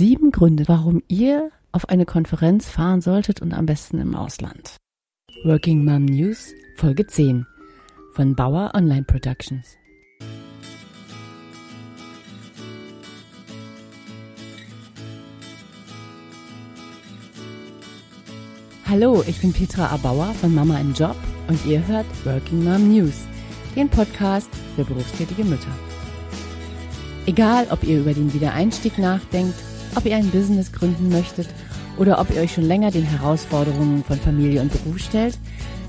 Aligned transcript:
Sieben 0.00 0.30
Gründe, 0.30 0.66
warum 0.66 1.02
ihr 1.08 1.50
auf 1.72 1.90
eine 1.90 2.06
Konferenz 2.06 2.70
fahren 2.70 3.02
solltet 3.02 3.42
und 3.42 3.52
am 3.52 3.66
besten 3.66 3.98
im 3.98 4.16
Ausland. 4.16 4.76
Working 5.44 5.84
Mom 5.84 6.06
News, 6.06 6.54
Folge 6.76 7.06
10 7.06 7.44
von 8.14 8.34
Bauer 8.34 8.70
Online 8.72 9.04
Productions. 9.04 9.76
Hallo, 18.88 19.22
ich 19.26 19.38
bin 19.42 19.52
Petra 19.52 19.88
Abauer 19.88 20.32
von 20.40 20.54
Mama 20.54 20.80
im 20.80 20.94
Job 20.94 21.16
und 21.46 21.66
ihr 21.66 21.86
hört 21.86 22.06
Working 22.24 22.64
Mom 22.64 22.90
News, 22.90 23.26
den 23.76 23.90
Podcast 23.90 24.48
für 24.76 24.84
berufstätige 24.86 25.44
Mütter. 25.44 25.76
Egal, 27.26 27.66
ob 27.68 27.84
ihr 27.84 28.00
über 28.00 28.14
den 28.14 28.32
Wiedereinstieg 28.32 28.96
nachdenkt, 28.96 29.56
ob 29.94 30.06
ihr 30.06 30.16
ein 30.16 30.30
Business 30.30 30.72
gründen 30.72 31.08
möchtet 31.08 31.48
oder 31.98 32.20
ob 32.20 32.30
ihr 32.30 32.40
euch 32.40 32.54
schon 32.54 32.64
länger 32.64 32.90
den 32.90 33.04
Herausforderungen 33.04 34.04
von 34.04 34.18
Familie 34.18 34.62
und 34.62 34.72
Beruf 34.72 34.98
stellt, 34.98 35.36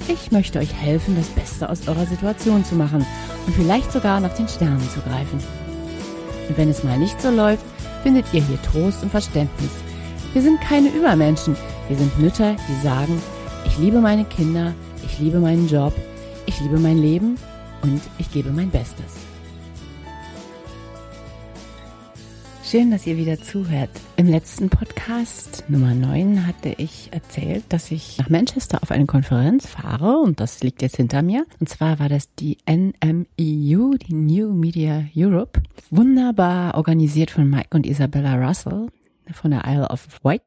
ich 0.07 0.31
möchte 0.31 0.59
euch 0.59 0.73
helfen, 0.73 1.15
das 1.15 1.27
Beste 1.27 1.69
aus 1.69 1.87
eurer 1.87 2.05
Situation 2.05 2.65
zu 2.65 2.75
machen 2.75 3.05
und 3.45 3.55
vielleicht 3.55 3.91
sogar 3.91 4.19
nach 4.19 4.33
den 4.35 4.47
Sternen 4.47 4.89
zu 4.89 4.99
greifen. 5.01 5.39
Und 6.49 6.57
wenn 6.57 6.69
es 6.69 6.83
mal 6.83 6.97
nicht 6.97 7.21
so 7.21 7.29
läuft, 7.29 7.63
findet 8.03 8.25
ihr 8.33 8.43
hier 8.43 8.61
Trost 8.61 9.03
und 9.03 9.11
Verständnis. 9.11 9.71
Wir 10.33 10.41
sind 10.41 10.59
keine 10.61 10.89
Übermenschen, 10.89 11.55
wir 11.87 11.97
sind 11.97 12.19
Mütter, 12.19 12.55
die 12.67 12.81
sagen, 12.83 13.21
ich 13.65 13.77
liebe 13.77 14.01
meine 14.01 14.25
Kinder, 14.25 14.73
ich 15.03 15.19
liebe 15.19 15.39
meinen 15.39 15.67
Job, 15.67 15.93
ich 16.45 16.59
liebe 16.59 16.79
mein 16.79 16.97
Leben 16.97 17.37
und 17.83 18.01
ich 18.17 18.31
gebe 18.31 18.51
mein 18.51 18.69
Bestes. 18.69 19.30
Schön, 22.71 22.89
dass 22.89 23.05
ihr 23.05 23.17
wieder 23.17 23.37
zuhört. 23.37 23.89
Im 24.15 24.27
letzten 24.27 24.69
Podcast 24.69 25.65
Nummer 25.67 25.93
9 25.93 26.47
hatte 26.47 26.73
ich 26.77 27.09
erzählt, 27.11 27.65
dass 27.67 27.91
ich 27.91 28.17
nach 28.17 28.29
Manchester 28.29 28.81
auf 28.81 28.91
eine 28.91 29.07
Konferenz 29.07 29.67
fahre 29.67 30.19
und 30.19 30.39
das 30.39 30.63
liegt 30.63 30.81
jetzt 30.81 30.95
hinter 30.95 31.21
mir. 31.21 31.45
Und 31.59 31.67
zwar 31.67 31.99
war 31.99 32.07
das 32.07 32.33
die 32.33 32.59
NMEU, 32.65 33.95
die 33.97 34.13
New 34.13 34.53
Media 34.53 35.03
Europe. 35.13 35.61
Wunderbar 35.89 36.75
organisiert 36.75 37.29
von 37.29 37.49
Mike 37.49 37.75
und 37.75 37.85
Isabella 37.85 38.35
Russell 38.35 38.87
von 39.33 39.51
der 39.51 39.63
Isle 39.67 39.89
of 39.89 40.07
Wight. 40.23 40.41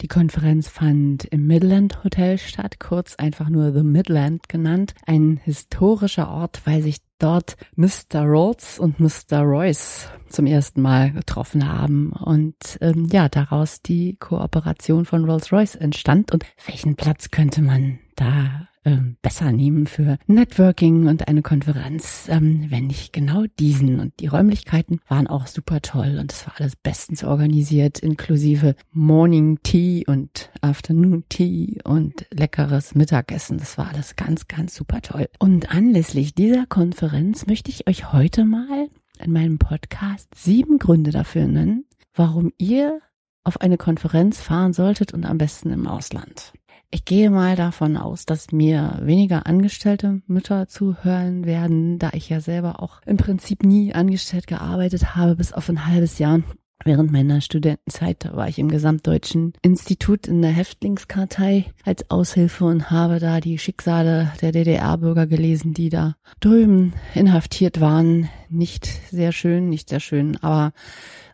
Die 0.00 0.08
Konferenz 0.08 0.68
fand 0.68 1.24
im 1.26 1.46
Midland 1.46 2.02
Hotel 2.02 2.38
statt, 2.38 2.80
kurz 2.80 3.14
einfach 3.16 3.48
nur 3.48 3.72
The 3.72 3.82
Midland 3.82 4.48
genannt. 4.48 4.94
Ein 5.06 5.40
historischer 5.44 6.28
Ort, 6.28 6.62
weil 6.64 6.82
sich 6.82 6.98
dort 7.18 7.56
Mr. 7.76 8.22
Rhodes 8.22 8.78
und 8.78 8.98
Mr. 8.98 9.42
Royce 9.42 10.08
zum 10.28 10.46
ersten 10.46 10.82
Mal 10.82 11.12
getroffen 11.12 11.68
haben 11.68 12.10
und 12.12 12.56
ähm, 12.80 13.08
ja, 13.12 13.28
daraus 13.28 13.82
die 13.82 14.16
Kooperation 14.16 15.04
von 15.04 15.24
Rolls-Royce 15.24 15.76
entstand. 15.76 16.32
Und 16.32 16.44
welchen 16.66 16.96
Platz 16.96 17.30
könnte 17.30 17.62
man 17.62 18.00
da 18.16 18.68
ähm, 18.84 19.16
besser 19.22 19.52
nehmen 19.52 19.86
für 19.86 20.18
Networking 20.26 21.06
und 21.08 21.28
eine 21.28 21.42
Konferenz, 21.42 22.26
ähm, 22.28 22.66
wenn 22.68 22.86
nicht 22.86 23.12
genau 23.12 23.44
diesen. 23.58 24.00
Und 24.00 24.18
die 24.20 24.26
Räumlichkeiten 24.26 25.00
waren 25.08 25.26
auch 25.26 25.46
super 25.46 25.80
toll 25.80 26.18
und 26.20 26.32
es 26.32 26.46
war 26.46 26.54
alles 26.58 26.76
bestens 26.76 27.24
organisiert, 27.24 27.98
inklusive 27.98 28.74
Morning 28.92 29.60
Tea 29.62 30.04
und 30.06 30.50
Afternoon 30.60 31.24
Tea 31.28 31.78
und 31.84 32.26
leckeres 32.32 32.94
Mittagessen. 32.94 33.58
Das 33.58 33.78
war 33.78 33.88
alles 33.88 34.16
ganz, 34.16 34.48
ganz 34.48 34.74
super 34.74 35.00
toll. 35.02 35.28
Und 35.38 35.74
anlässlich 35.74 36.34
dieser 36.34 36.66
Konferenz 36.66 37.46
möchte 37.46 37.70
ich 37.70 37.86
euch 37.88 38.12
heute 38.12 38.44
mal 38.44 38.88
in 39.22 39.32
meinem 39.32 39.58
Podcast 39.58 40.34
sieben 40.34 40.78
Gründe 40.78 41.10
dafür 41.10 41.46
nennen, 41.46 41.84
warum 42.14 42.52
ihr 42.58 43.00
auf 43.44 43.60
eine 43.60 43.76
Konferenz 43.76 44.40
fahren 44.40 44.72
solltet 44.72 45.12
und 45.12 45.24
am 45.24 45.38
besten 45.38 45.72
im 45.72 45.86
Ausland. 45.86 46.52
Ich 46.94 47.06
gehe 47.06 47.30
mal 47.30 47.56
davon 47.56 47.96
aus, 47.96 48.26
dass 48.26 48.52
mir 48.52 48.98
weniger 49.00 49.46
angestellte 49.46 50.20
Mütter 50.26 50.68
zuhören 50.68 51.46
werden, 51.46 51.98
da 51.98 52.10
ich 52.12 52.28
ja 52.28 52.40
selber 52.40 52.82
auch 52.82 53.00
im 53.06 53.16
Prinzip 53.16 53.64
nie 53.64 53.94
angestellt 53.94 54.46
gearbeitet 54.46 55.16
habe, 55.16 55.36
bis 55.36 55.54
auf 55.54 55.70
ein 55.70 55.86
halbes 55.86 56.18
Jahr. 56.18 56.42
Während 56.84 57.10
meiner 57.10 57.40
Studentenzeit 57.40 58.28
war 58.34 58.46
ich 58.46 58.58
im 58.58 58.68
Gesamtdeutschen 58.68 59.54
Institut 59.62 60.26
in 60.26 60.42
der 60.42 60.50
Häftlingskartei 60.50 61.64
als 61.82 62.10
Aushilfe 62.10 62.66
und 62.66 62.90
habe 62.90 63.20
da 63.20 63.40
die 63.40 63.56
Schicksale 63.56 64.30
der 64.42 64.52
DDR-Bürger 64.52 65.26
gelesen, 65.26 65.72
die 65.72 65.88
da 65.88 66.16
drüben 66.40 66.92
inhaftiert 67.14 67.80
waren. 67.80 68.28
Nicht 68.50 68.84
sehr 69.10 69.32
schön, 69.32 69.70
nicht 69.70 69.88
sehr 69.88 70.00
schön, 70.00 70.36
aber 70.42 70.72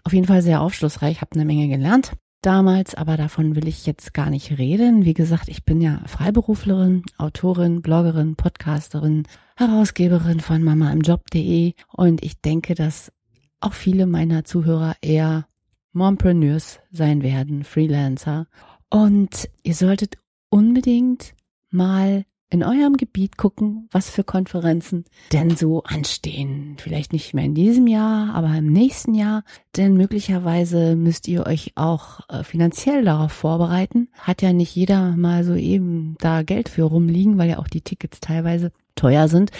auf 0.04 0.12
jeden 0.12 0.28
Fall 0.28 0.42
sehr 0.42 0.60
aufschlussreich, 0.60 1.20
habe 1.20 1.34
eine 1.34 1.44
Menge 1.44 1.66
gelernt 1.66 2.12
damals, 2.42 2.94
aber 2.94 3.16
davon 3.16 3.56
will 3.56 3.68
ich 3.68 3.86
jetzt 3.86 4.14
gar 4.14 4.30
nicht 4.30 4.58
reden. 4.58 5.04
Wie 5.04 5.14
gesagt, 5.14 5.48
ich 5.48 5.64
bin 5.64 5.80
ja 5.80 6.02
Freiberuflerin, 6.06 7.02
Autorin, 7.16 7.82
Bloggerin, 7.82 8.36
Podcasterin, 8.36 9.24
Herausgeberin 9.56 10.40
von 10.40 10.62
mamaimjob.de 10.62 11.74
und 11.92 12.22
ich 12.22 12.40
denke, 12.40 12.74
dass 12.74 13.12
auch 13.60 13.72
viele 13.72 14.06
meiner 14.06 14.44
Zuhörer 14.44 14.94
eher 15.00 15.46
Mompreneurs 15.92 16.80
sein 16.92 17.22
werden, 17.22 17.64
Freelancer. 17.64 18.46
Und 18.90 19.48
ihr 19.62 19.74
solltet 19.74 20.16
unbedingt 20.48 21.34
mal 21.70 22.24
in 22.50 22.62
eurem 22.62 22.96
Gebiet 22.96 23.36
gucken, 23.36 23.88
was 23.90 24.08
für 24.08 24.24
Konferenzen 24.24 25.04
denn 25.32 25.56
so 25.56 25.82
anstehen. 25.82 26.76
Vielleicht 26.78 27.12
nicht 27.12 27.34
mehr 27.34 27.44
in 27.44 27.54
diesem 27.54 27.86
Jahr, 27.86 28.34
aber 28.34 28.54
im 28.56 28.72
nächsten 28.72 29.14
Jahr. 29.14 29.44
Denn 29.76 29.94
möglicherweise 29.94 30.96
müsst 30.96 31.28
ihr 31.28 31.46
euch 31.46 31.72
auch 31.74 32.20
äh, 32.28 32.44
finanziell 32.44 33.04
darauf 33.04 33.32
vorbereiten. 33.32 34.08
Hat 34.14 34.40
ja 34.40 34.52
nicht 34.52 34.74
jeder 34.74 35.14
mal 35.16 35.44
so 35.44 35.54
eben 35.54 36.16
da 36.20 36.42
Geld 36.42 36.68
für 36.68 36.84
rumliegen, 36.84 37.36
weil 37.36 37.50
ja 37.50 37.58
auch 37.58 37.68
die 37.68 37.82
Tickets 37.82 38.20
teilweise 38.20 38.72
teuer 38.94 39.28
sind. 39.28 39.50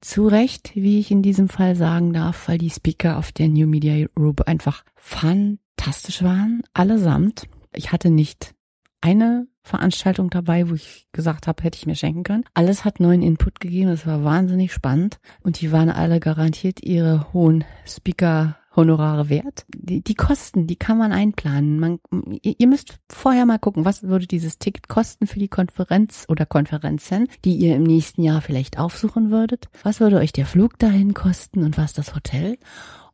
Zu 0.00 0.26
Recht, 0.28 0.74
wie 0.74 0.98
ich 0.98 1.10
in 1.10 1.20
diesem 1.20 1.50
Fall 1.50 1.76
sagen 1.76 2.14
darf, 2.14 2.48
weil 2.48 2.56
die 2.56 2.70
Speaker 2.70 3.18
auf 3.18 3.32
der 3.32 3.48
New 3.48 3.66
Media 3.66 4.06
Group 4.14 4.42
einfach 4.48 4.82
fantastisch 4.96 6.22
waren, 6.22 6.62
allesamt. 6.72 7.42
Ich 7.74 7.92
hatte 7.92 8.10
nicht 8.10 8.54
eine 9.02 9.46
Veranstaltung 9.70 10.30
dabei, 10.30 10.68
wo 10.68 10.74
ich 10.74 11.06
gesagt 11.12 11.46
habe, 11.46 11.62
hätte 11.62 11.78
ich 11.78 11.86
mir 11.86 11.96
schenken 11.96 12.22
können. 12.22 12.44
Alles 12.54 12.84
hat 12.84 13.00
neuen 13.00 13.22
Input 13.22 13.60
gegeben, 13.60 13.90
es 13.90 14.06
war 14.06 14.24
wahnsinnig 14.24 14.72
spannend 14.72 15.18
und 15.42 15.60
die 15.60 15.72
waren 15.72 15.88
alle 15.88 16.20
garantiert 16.20 16.82
ihre 16.82 17.32
hohen 17.32 17.64
Speaker 17.86 18.56
Honorare 18.76 19.28
wert. 19.28 19.64
Die, 19.74 20.00
die 20.02 20.14
Kosten, 20.14 20.66
die 20.68 20.76
kann 20.76 20.96
man 20.96 21.12
einplanen. 21.12 21.80
Man, 21.80 21.98
ihr 22.42 22.66
müsst 22.68 23.00
vorher 23.10 23.44
mal 23.44 23.58
gucken, 23.58 23.84
was 23.84 24.04
würde 24.04 24.28
dieses 24.28 24.58
Ticket 24.58 24.88
kosten 24.88 25.26
für 25.26 25.40
die 25.40 25.48
Konferenz 25.48 26.24
oder 26.28 26.46
Konferenzen, 26.46 27.26
die 27.44 27.56
ihr 27.56 27.74
im 27.74 27.82
nächsten 27.82 28.22
Jahr 28.22 28.40
vielleicht 28.40 28.78
aufsuchen 28.78 29.30
würdet. 29.30 29.68
Was 29.82 29.98
würde 29.98 30.18
euch 30.18 30.32
der 30.32 30.46
Flug 30.46 30.78
dahin 30.78 31.14
kosten 31.14 31.64
und 31.64 31.78
was 31.78 31.94
das 31.94 32.14
Hotel? 32.14 32.58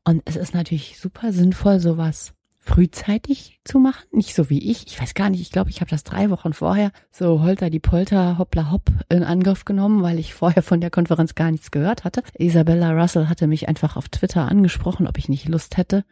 Und 0.05 0.23
es 0.27 0.37
ist 0.37 0.55
natürlich 0.55 1.01
super 1.01 1.33
sinnvoll, 1.33 1.81
sowas 1.81 2.36
frühzeitig 2.67 3.61
zu 3.65 3.79
machen, 3.79 4.05
nicht 4.11 4.35
so 4.35 4.51
wie 4.51 4.71
ich. 4.71 4.87
Ich 4.87 5.01
weiß 5.01 5.15
gar 5.15 5.31
nicht, 5.31 5.41
ich 5.41 5.53
glaube, 5.53 5.71
ich 5.71 5.81
habe 5.81 5.91
das 5.91 6.05
drei 6.05 6.31
Wochen 6.31 6.53
vorher 6.53 6.91
so 7.13 7.41
holter 7.41 7.71
die 7.71 7.81
Polter 7.81 8.39
hoppla 8.39 8.71
hopp 8.73 8.91
in 9.09 9.23
Angriff 9.23 9.65
genommen, 9.65 10.03
weil 10.03 10.19
ich 10.19 10.35
vorher 10.35 10.63
von 10.63 10.81
der 10.81 10.91
Konferenz 10.91 11.35
gar 11.35 11.51
nichts 11.51 11.71
gehört 11.71 12.05
hatte. 12.05 12.23
Isabella 12.35 12.91
Russell 12.93 13.29
hatte 13.29 13.47
mich 13.47 13.69
einfach 13.69 13.97
auf 13.97 14.09
Twitter 14.09 14.49
angesprochen, 14.49 15.07
ob 15.07 15.17
ich 15.17 15.29
nicht 15.29 15.49
Lust 15.49 15.77
hätte, 15.77 16.05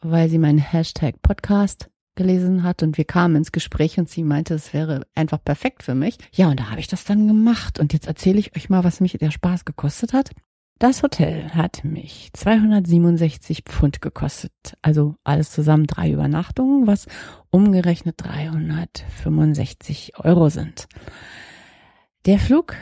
weil 0.00 0.28
sie 0.28 0.38
meinen 0.38 0.58
Hashtag 0.58 1.22
Podcast 1.22 1.88
gelesen 2.16 2.64
hat 2.64 2.82
und 2.82 2.98
wir 2.98 3.04
kamen 3.04 3.36
ins 3.36 3.52
Gespräch 3.52 3.98
und 3.98 4.08
sie 4.08 4.24
meinte, 4.24 4.54
es 4.54 4.74
wäre 4.74 5.06
einfach 5.14 5.42
perfekt 5.42 5.84
für 5.84 5.94
mich. 5.94 6.18
Ja, 6.32 6.48
und 6.48 6.58
da 6.58 6.70
habe 6.70 6.80
ich 6.80 6.88
das 6.88 7.04
dann 7.04 7.28
gemacht 7.28 7.78
und 7.78 7.92
jetzt 7.92 8.08
erzähle 8.08 8.40
ich 8.40 8.56
euch 8.56 8.68
mal, 8.68 8.84
was 8.84 9.00
mich 9.00 9.12
der 9.12 9.30
Spaß 9.30 9.64
gekostet 9.64 10.12
hat. 10.12 10.30
Das 10.80 11.02
Hotel 11.02 11.50
hat 11.50 11.84
mich 11.84 12.30
267 12.32 13.64
Pfund 13.66 14.00
gekostet, 14.00 14.52
also 14.80 15.16
alles 15.24 15.50
zusammen 15.50 15.86
drei 15.86 16.10
Übernachtungen, 16.10 16.86
was 16.86 17.06
umgerechnet 17.50 18.14
365 18.16 20.12
Euro 20.16 20.48
sind. 20.48 20.88
Der 22.24 22.38
Flug, 22.38 22.76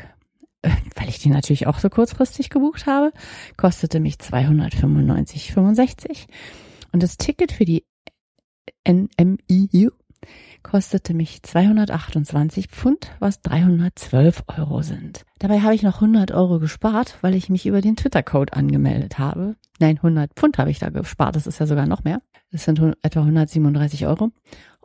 äh, 0.62 0.70
weil 0.94 1.08
ich 1.08 1.18
den 1.18 1.32
natürlich 1.32 1.66
auch 1.66 1.80
so 1.80 1.90
kurzfristig 1.90 2.50
gebucht 2.50 2.86
habe, 2.86 3.12
kostete 3.56 3.98
mich 3.98 4.14
295,65 4.18 6.28
und 6.92 7.02
das 7.02 7.16
Ticket 7.16 7.50
für 7.50 7.64
die 7.64 7.84
NMEU 8.86 9.90
kostete 10.62 11.14
mich 11.14 11.42
228 11.42 12.68
Pfund, 12.68 13.10
was 13.18 13.40
312 13.42 14.44
Euro 14.56 14.82
sind. 14.82 15.24
Dabei 15.38 15.60
habe 15.60 15.74
ich 15.74 15.82
noch 15.82 15.96
100 15.96 16.32
Euro 16.32 16.58
gespart, 16.58 17.18
weil 17.20 17.34
ich 17.34 17.48
mich 17.48 17.66
über 17.66 17.80
den 17.80 17.96
Twitter-Code 17.96 18.52
angemeldet 18.52 19.18
habe. 19.18 19.56
Nein, 19.78 19.96
100 19.96 20.34
Pfund 20.34 20.58
habe 20.58 20.70
ich 20.70 20.78
da 20.78 20.90
gespart, 20.90 21.36
das 21.36 21.46
ist 21.46 21.60
ja 21.60 21.66
sogar 21.66 21.86
noch 21.86 22.04
mehr. 22.04 22.20
Das 22.50 22.64
sind 22.64 22.80
etwa 23.02 23.20
137 23.20 24.06
Euro. 24.06 24.30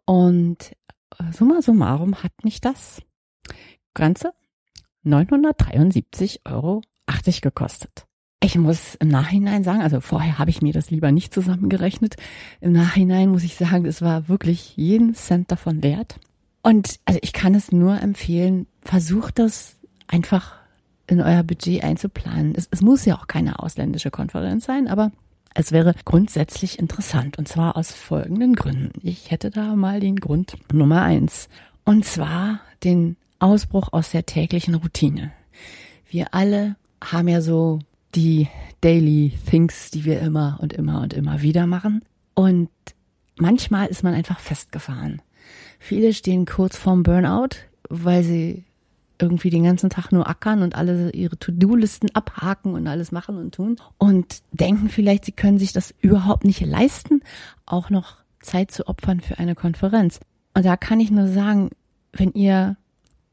Und 0.06 0.74
äh, 1.20 1.32
summa 1.32 1.62
summarum 1.62 2.24
hat 2.24 2.32
mich 2.44 2.62
das 2.62 3.02
Ganze 3.94 4.34
973,80 5.06 6.40
Euro 6.46 6.82
gekostet. 7.42 8.08
Ich 8.44 8.58
muss 8.58 8.96
im 8.96 9.08
Nachhinein 9.08 9.64
sagen, 9.64 9.82
also 9.82 10.02
vorher 10.02 10.38
habe 10.38 10.50
ich 10.50 10.62
mir 10.62 10.74
das 10.74 10.92
lieber 10.92 11.14
nicht 11.14 11.34
zusammengerechnet. 11.34 12.18
Im 12.60 12.74
Nachhinein 12.74 13.30
muss 13.30 13.46
ich 13.46 13.56
sagen, 13.56 13.86
es 13.86 14.02
war 14.02 14.28
wirklich 14.28 14.76
jeden 14.76 15.16
Cent 15.16 15.50
davon 15.50 15.82
wert. 15.82 16.20
Und 16.62 17.00
also 17.06 17.22
ich 17.24 17.32
kann 17.32 17.56
es 17.56 17.72
nur 17.72 18.02
empfehlen, 18.02 18.68
versucht 18.82 19.40
das 19.40 19.78
einfach 20.08 20.56
in 21.08 21.22
euer 21.22 21.44
Budget 21.44 21.86
einzuplanen. 21.86 22.54
Es, 22.54 22.68
es 22.70 22.82
muss 22.82 23.06
ja 23.06 23.16
auch 23.16 23.28
keine 23.28 23.60
ausländische 23.60 24.12
Konferenz 24.12 24.66
sein, 24.66 24.90
aber 24.90 25.14
es 25.54 25.72
wäre 25.72 25.96
grundsätzlich 26.04 26.80
interessant 26.80 27.38
und 27.38 27.48
zwar 27.48 27.78
aus 27.78 27.94
folgenden 27.94 28.56
Gründen. 28.56 28.92
Ich 29.04 29.32
hätte 29.32 29.52
da 29.52 29.78
mal 29.78 30.02
den 30.02 30.18
Grund 30.18 30.58
Nummer 30.70 31.04
eins 31.04 31.48
und 31.86 32.04
zwar 32.04 32.60
den 32.84 33.16
Ausbruch 33.40 33.94
aus 33.94 34.12
der 34.12 34.26
täglichen 34.26 34.76
Routine. 34.76 35.32
Wir 36.10 36.34
alle 36.34 36.76
haben 37.02 37.30
ja 37.30 37.40
so 37.40 37.80
die 38.16 38.48
Daily 38.82 39.34
Things, 39.50 39.92
die 39.92 40.06
wir 40.06 40.20
immer 40.20 40.58
und 40.62 40.74
immer 40.74 41.02
und 41.02 41.14
immer 41.14 41.42
wieder 41.42 41.68
machen 41.68 42.04
und 42.34 42.70
manchmal 43.38 43.88
ist 43.88 44.04
man 44.04 44.14
einfach 44.14 44.40
festgefahren. 44.40 45.22
Viele 45.80 46.14
stehen 46.14 46.46
kurz 46.46 46.78
vorm 46.78 47.04
Burnout, 47.04 47.58
weil 47.90 48.24
sie 48.24 48.66
irgendwie 49.20 49.50
den 49.50 49.64
ganzen 49.64 49.90
Tag 49.90 50.12
nur 50.12 50.28
ackern 50.28 50.62
und 50.62 50.76
alle 50.76 51.12
ihre 51.12 51.38
To-Do-Listen 51.38 52.14
abhaken 52.14 52.74
und 52.74 52.88
alles 52.88 53.12
machen 53.12 53.38
und 53.38 53.56
tun 53.56 53.78
und 53.98 54.42
denken 54.52 54.90
vielleicht, 54.90 55.26
sie 55.26 55.32
können 55.32 55.60
sich 55.60 55.72
das 55.72 55.94
überhaupt 56.02 56.44
nicht 56.44 56.62
leisten, 56.62 57.22
auch 57.66 57.90
noch 57.90 58.24
Zeit 58.42 58.72
zu 58.72 58.88
opfern 58.88 59.22
für 59.22 59.40
eine 59.40 59.56
Konferenz. 59.56 60.20
Und 60.54 60.66
da 60.66 60.78
kann 60.78 61.00
ich 61.00 61.12
nur 61.12 61.28
sagen, 61.28 61.70
wenn 62.12 62.32
ihr 62.34 62.76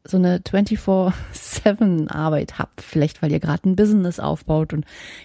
so 0.04 0.16
eine 0.16 0.38
24-7 0.38 2.10
Arbeit 2.10 2.58
habt, 2.58 2.80
vielleicht 2.80 3.22
weil 3.22 3.32
ihr 3.32 3.40
gerade 3.40 3.68
ein 3.68 3.76
Business 3.76 4.18
aufbaut 4.18 4.72
und 4.72 4.84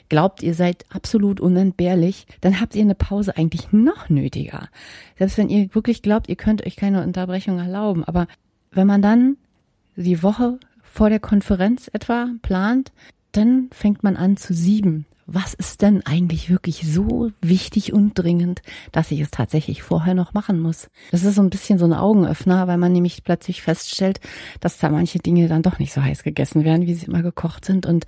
glaubt, 0.09 0.43
ihr 0.43 0.53
seid 0.53 0.85
absolut 0.89 1.39
unentbehrlich, 1.39 2.27
dann 2.41 2.59
habt 2.59 2.75
ihr 2.75 2.81
eine 2.81 2.95
Pause 2.95 3.37
eigentlich 3.37 3.71
noch 3.71 4.09
nötiger. 4.09 4.69
Selbst 5.17 5.37
wenn 5.37 5.49
ihr 5.49 5.73
wirklich 5.73 6.01
glaubt, 6.01 6.29
ihr 6.29 6.35
könnt 6.35 6.65
euch 6.65 6.75
keine 6.75 7.03
Unterbrechung 7.03 7.59
erlauben. 7.59 8.03
Aber 8.03 8.27
wenn 8.71 8.87
man 8.87 9.01
dann 9.01 9.37
die 9.95 10.21
Woche 10.21 10.59
vor 10.83 11.09
der 11.09 11.19
Konferenz 11.19 11.89
etwa 11.91 12.29
plant, 12.41 12.91
dann 13.31 13.69
fängt 13.71 14.03
man 14.03 14.15
an 14.15 14.37
zu 14.37 14.53
sieben. 14.53 15.05
Was 15.27 15.55
ist 15.55 15.81
denn 15.81 16.05
eigentlich 16.05 16.51
wirklich 16.51 16.81
so 16.85 17.31
wichtig 17.41 17.93
und 17.93 18.13
dringend, 18.13 18.61
dass 18.91 19.09
ich 19.09 19.19
es 19.21 19.31
tatsächlich 19.31 19.81
vorher 19.81 20.13
noch 20.13 20.33
machen 20.33 20.59
muss? 20.59 20.89
Das 21.09 21.23
ist 21.23 21.35
so 21.35 21.41
ein 21.41 21.49
bisschen 21.49 21.79
so 21.79 21.85
ein 21.85 21.93
Augenöffner, 21.93 22.67
weil 22.67 22.77
man 22.77 22.91
nämlich 22.91 23.23
plötzlich 23.23 23.63
feststellt, 23.63 24.19
dass 24.59 24.77
da 24.77 24.89
manche 24.89 25.17
Dinge 25.17 25.47
dann 25.47 25.63
doch 25.63 25.79
nicht 25.79 25.93
so 25.93 26.03
heiß 26.03 26.21
gegessen 26.21 26.63
werden, 26.63 26.85
wie 26.85 26.93
sie 26.93 27.07
immer 27.07 27.23
gekocht 27.23 27.65
sind. 27.65 27.87
Und 27.87 28.05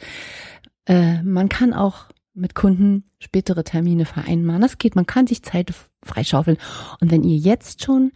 äh, 0.86 1.24
man 1.24 1.50
kann 1.50 1.74
auch 1.74 2.06
mit 2.36 2.54
Kunden 2.54 3.06
spätere 3.18 3.64
Termine 3.64 4.06
vereinbaren. 4.06 4.62
Das 4.62 4.78
geht, 4.78 4.96
man 4.96 5.08
kann 5.08 5.26
sich 5.26 5.42
Zeit 5.42 5.74
freischaufeln. 6.04 6.58
Und 7.02 7.10
wenn 7.10 7.24
ihr 7.24 7.38
jetzt 7.38 7.84
schon 7.84 8.12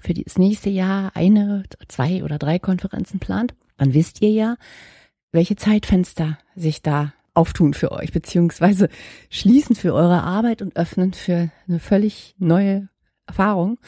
für 0.00 0.14
das 0.14 0.38
nächste 0.38 0.70
Jahr 0.70 1.10
eine, 1.14 1.64
zwei 1.88 2.22
oder 2.22 2.38
drei 2.38 2.60
Konferenzen 2.60 3.18
plant, 3.18 3.54
dann 3.76 3.94
wisst 3.94 4.22
ihr 4.22 4.30
ja, 4.30 4.56
welche 5.32 5.56
Zeitfenster 5.56 6.38
sich 6.54 6.82
da 6.82 7.12
auftun 7.34 7.74
für 7.74 7.92
euch, 7.92 8.12
beziehungsweise 8.12 8.88
schließen 9.28 9.76
für 9.76 9.92
eure 9.92 10.22
Arbeit 10.22 10.62
und 10.62 10.76
öffnen 10.76 11.12
für 11.12 11.50
eine 11.68 11.80
völlig 11.80 12.34
neue 12.38 12.88
Erfahrung. 13.26 13.78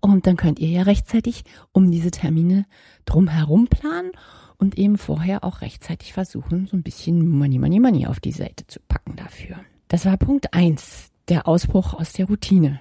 Und 0.00 0.26
dann 0.26 0.36
könnt 0.36 0.58
ihr 0.58 0.68
ja 0.68 0.82
rechtzeitig 0.82 1.44
um 1.72 1.90
diese 1.90 2.10
Termine 2.10 2.66
drumherum 3.04 3.66
planen 3.66 4.12
und 4.58 4.78
eben 4.78 4.98
vorher 4.98 5.44
auch 5.44 5.60
rechtzeitig 5.60 6.12
versuchen, 6.12 6.66
so 6.66 6.76
ein 6.76 6.82
bisschen 6.82 7.28
Money, 7.28 7.58
Money, 7.58 7.80
Money 7.80 8.06
auf 8.06 8.20
die 8.20 8.32
Seite 8.32 8.66
zu 8.66 8.80
packen 8.80 9.16
dafür. 9.16 9.56
Das 9.88 10.04
war 10.06 10.16
Punkt 10.16 10.54
eins, 10.54 11.10
der 11.28 11.46
Ausbruch 11.48 11.94
aus 11.94 12.12
der 12.12 12.26
Routine. 12.26 12.80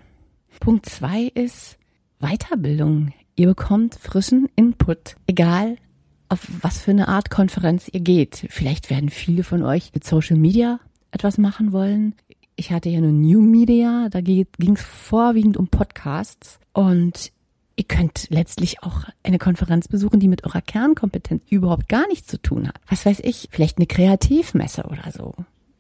Punkt 0.60 0.86
zwei 0.86 1.24
ist 1.24 1.78
Weiterbildung. 2.19 3.13
Ihr 3.36 3.48
bekommt 3.48 3.96
frischen 3.96 4.48
Input, 4.56 5.16
egal 5.28 5.75
auf 6.30 6.48
was 6.62 6.80
für 6.80 6.92
eine 6.92 7.07
Art 7.07 7.30
Konferenz 7.30 7.88
ihr 7.92 8.00
geht. 8.00 8.48
Vielleicht 8.50 8.89
werden 8.89 9.10
viele 9.10 9.44
von 9.44 9.63
euch 9.63 9.92
mit 9.94 10.04
Social 10.04 10.38
Media 10.38 10.80
etwas 11.12 11.38
machen 11.38 11.72
wollen. 11.72 12.16
Ich 12.56 12.72
hatte 12.72 12.89
ja 12.89 13.01
nur 13.01 13.12
New 13.12 13.42
Media, 13.42 14.07
da 14.10 14.22
ging 14.22 14.48
es 14.75 14.81
vorwiegend 14.81 15.57
um 15.57 15.68
Podcasts 15.68 16.60
und 16.74 17.31
ihr 17.75 17.83
könnt 17.83 18.27
letztlich 18.30 18.81
auch 18.83 19.04
eine 19.24 19.38
Konferenz 19.38 19.88
besuchen, 19.88 20.19
die 20.19 20.27
mit 20.27 20.45
eurer 20.45 20.62
Kernkompetenz 20.62 21.44
überhaupt 21.50 21.89
gar 21.89 22.07
nichts 22.07 22.27
zu 22.27 22.42
tun 22.42 22.68
hat. 22.68 22.75
Was 22.89 23.06
weiß 23.06 23.19
ich, 23.22 23.50
vielleicht 23.51 23.77
eine 23.77 23.88
Kreativmesse 23.88 24.83
oder 24.83 25.12
so, 25.12 25.33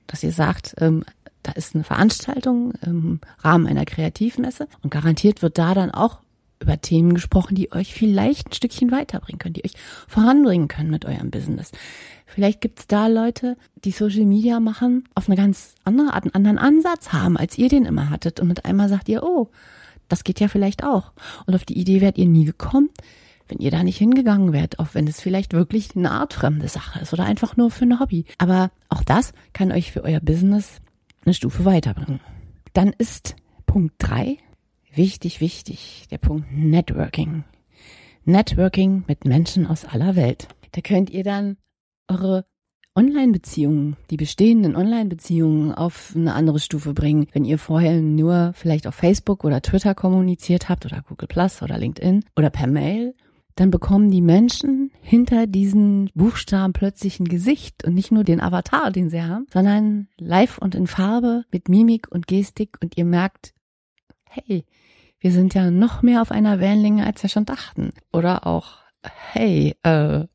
dass 0.07 0.23
ihr 0.23 0.31
sagt, 0.31 0.75
ähm, 0.79 1.05
da 1.43 1.51
ist 1.51 1.75
eine 1.75 1.83
Veranstaltung 1.83 2.73
im 2.81 3.19
Rahmen 3.39 3.67
einer 3.67 3.85
Kreativmesse 3.85 4.67
und 4.81 4.89
garantiert 4.89 5.41
wird 5.41 5.57
da 5.57 5.73
dann 5.73 5.91
auch 5.91 6.19
über 6.59 6.79
Themen 6.79 7.13
gesprochen, 7.13 7.55
die 7.55 7.71
euch 7.71 7.93
vielleicht 7.93 8.49
ein 8.49 8.53
Stückchen 8.53 8.91
weiterbringen 8.91 9.39
können, 9.39 9.53
die 9.53 9.65
euch 9.65 9.73
voranbringen 10.07 10.67
können 10.67 10.89
mit 10.89 11.05
eurem 11.05 11.31
Business. 11.31 11.71
Vielleicht 12.25 12.61
gibt's 12.61 12.87
da 12.87 13.07
Leute, 13.07 13.57
die 13.83 13.91
Social 13.91 14.25
Media 14.25 14.59
machen, 14.59 15.03
auf 15.15 15.27
eine 15.27 15.35
ganz 15.35 15.75
andere 15.83 16.13
Art, 16.13 16.23
einen 16.23 16.35
anderen 16.35 16.57
Ansatz 16.57 17.13
haben, 17.13 17.37
als 17.37 17.57
ihr 17.57 17.69
den 17.69 17.85
immer 17.85 18.09
hattet. 18.09 18.39
Und 18.39 18.47
mit 18.47 18.65
einmal 18.65 18.89
sagt 18.89 19.09
ihr, 19.09 19.23
oh, 19.23 19.49
das 20.07 20.23
geht 20.23 20.39
ja 20.39 20.47
vielleicht 20.47 20.83
auch. 20.83 21.11
Und 21.45 21.55
auf 21.55 21.65
die 21.65 21.77
Idee 21.77 22.01
wärt 22.01 22.17
ihr 22.17 22.27
nie 22.27 22.45
gekommen, 22.45 22.89
wenn 23.47 23.59
ihr 23.59 23.71
da 23.71 23.83
nicht 23.83 23.97
hingegangen 23.97 24.53
wärt, 24.53 24.79
auch 24.79 24.89
wenn 24.93 25.07
es 25.07 25.21
vielleicht 25.21 25.53
wirklich 25.53 25.95
eine 25.95 26.11
Art 26.11 26.33
fremde 26.33 26.67
Sache 26.67 26.99
ist 26.99 27.13
oder 27.13 27.25
einfach 27.25 27.57
nur 27.57 27.69
für 27.69 27.85
ein 27.85 27.99
Hobby. 27.99 28.25
Aber 28.37 28.71
auch 28.89 29.03
das 29.03 29.33
kann 29.53 29.71
euch 29.71 29.91
für 29.91 30.03
euer 30.03 30.19
Business 30.19 30.81
eine 31.25 31.33
Stufe 31.33 31.65
weiterbringen. 31.65 32.19
Dann 32.73 32.93
ist 32.97 33.35
Punkt 33.65 33.95
drei 33.99 34.37
Wichtig, 34.95 35.41
wichtig, 35.41 36.07
der 36.09 36.19
Punkt 36.19 36.47
Networking. 36.53 37.43
Networking 38.23 39.03
mit 39.09 39.25
Menschen 39.25 39.67
aus 39.67 39.83
aller 39.83 40.15
Welt. 40.15 40.47
Da 40.71 40.79
könnt 40.79 41.09
ihr 41.09 41.25
dann 41.25 41.57
eure 42.07 42.45
Online-Beziehungen, 42.95 43.97
die 44.09 44.15
bestehenden 44.15 44.77
Online-Beziehungen 44.77 45.73
auf 45.73 46.13
eine 46.15 46.33
andere 46.33 46.59
Stufe 46.59 46.93
bringen. 46.93 47.27
Wenn 47.33 47.43
ihr 47.43 47.57
vorher 47.57 47.99
nur 47.99 48.53
vielleicht 48.55 48.87
auf 48.87 48.95
Facebook 48.95 49.43
oder 49.43 49.61
Twitter 49.61 49.95
kommuniziert 49.95 50.69
habt 50.69 50.85
oder 50.85 51.03
Google 51.05 51.27
Plus 51.27 51.61
oder 51.61 51.77
LinkedIn 51.77 52.23
oder 52.37 52.49
per 52.49 52.67
Mail, 52.67 53.15
dann 53.55 53.71
bekommen 53.71 54.11
die 54.11 54.21
Menschen 54.21 54.91
hinter 55.01 55.45
diesen 55.45 56.09
Buchstaben 56.15 56.71
plötzlich 56.71 57.19
ein 57.19 57.27
Gesicht 57.27 57.83
und 57.83 57.95
nicht 57.95 58.13
nur 58.13 58.23
den 58.23 58.39
Avatar, 58.39 58.91
den 58.91 59.09
sie 59.09 59.21
haben, 59.21 59.45
sondern 59.51 60.07
live 60.17 60.57
und 60.57 60.73
in 60.73 60.87
Farbe 60.87 61.43
mit 61.51 61.67
Mimik 61.67 62.07
und 62.09 62.27
Gestik 62.27 62.77
und 62.81 62.97
ihr 62.97 63.05
merkt, 63.05 63.53
hey, 64.23 64.65
wir 65.25 65.31
sind 65.31 65.55
ja 65.55 65.71
noch 65.71 66.03
mehr 66.03 66.21
auf 66.21 66.29
einer 66.29 66.59
Wellenlänge, 66.59 67.03
als 67.03 67.23
wir 67.23 67.31
schon 67.31 67.45
dachten. 67.45 67.89
Oder 68.13 68.45
auch, 68.45 68.83
hey, 69.31 69.73
äh, 69.81 70.25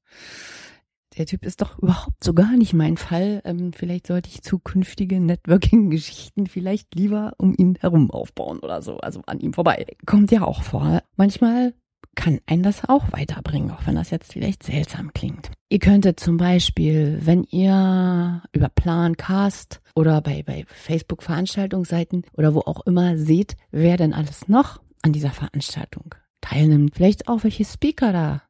der 1.16 1.26
Typ 1.26 1.44
ist 1.44 1.62
doch 1.62 1.78
überhaupt 1.78 2.24
so 2.24 2.34
gar 2.34 2.56
nicht 2.56 2.72
mein 2.72 2.96
Fall. 2.96 3.40
Ähm, 3.44 3.72
vielleicht 3.72 4.08
sollte 4.08 4.28
ich 4.28 4.42
zukünftige 4.42 5.20
Networking-Geschichten 5.20 6.48
vielleicht 6.48 6.92
lieber 6.96 7.34
um 7.38 7.54
ihn 7.56 7.76
herum 7.78 8.10
aufbauen 8.10 8.58
oder 8.58 8.82
so, 8.82 8.98
also 8.98 9.22
an 9.26 9.38
ihm 9.38 9.52
vorbei. 9.52 9.86
Kommt 10.06 10.32
ja 10.32 10.42
auch 10.42 10.64
vor. 10.64 11.04
Manchmal 11.14 11.72
kann 12.16 12.40
einen 12.46 12.64
das 12.64 12.88
auch 12.88 13.12
weiterbringen, 13.12 13.70
auch 13.70 13.86
wenn 13.86 13.94
das 13.94 14.10
jetzt 14.10 14.32
vielleicht 14.32 14.64
seltsam 14.64 15.12
klingt. 15.12 15.52
Ihr 15.68 15.78
könntet 15.78 16.18
zum 16.18 16.36
Beispiel, 16.36 17.20
wenn 17.22 17.44
ihr 17.44 18.42
über 18.52 18.68
Plancast 18.68 19.80
oder 19.94 20.20
bei, 20.20 20.42
bei 20.42 20.64
Facebook 20.66 21.22
Veranstaltungsseiten 21.22 22.24
oder 22.32 22.54
wo 22.54 22.60
auch 22.60 22.84
immer 22.86 23.16
seht, 23.16 23.56
wer 23.70 23.96
denn 23.96 24.12
alles 24.12 24.48
noch 24.48 24.80
an 25.02 25.12
dieser 25.12 25.30
Veranstaltung 25.30 26.14
teilnimmt, 26.40 26.94
vielleicht 26.94 27.28
auch 27.28 27.44
welche 27.44 27.64
Speaker 27.64 28.12
da 28.12 28.42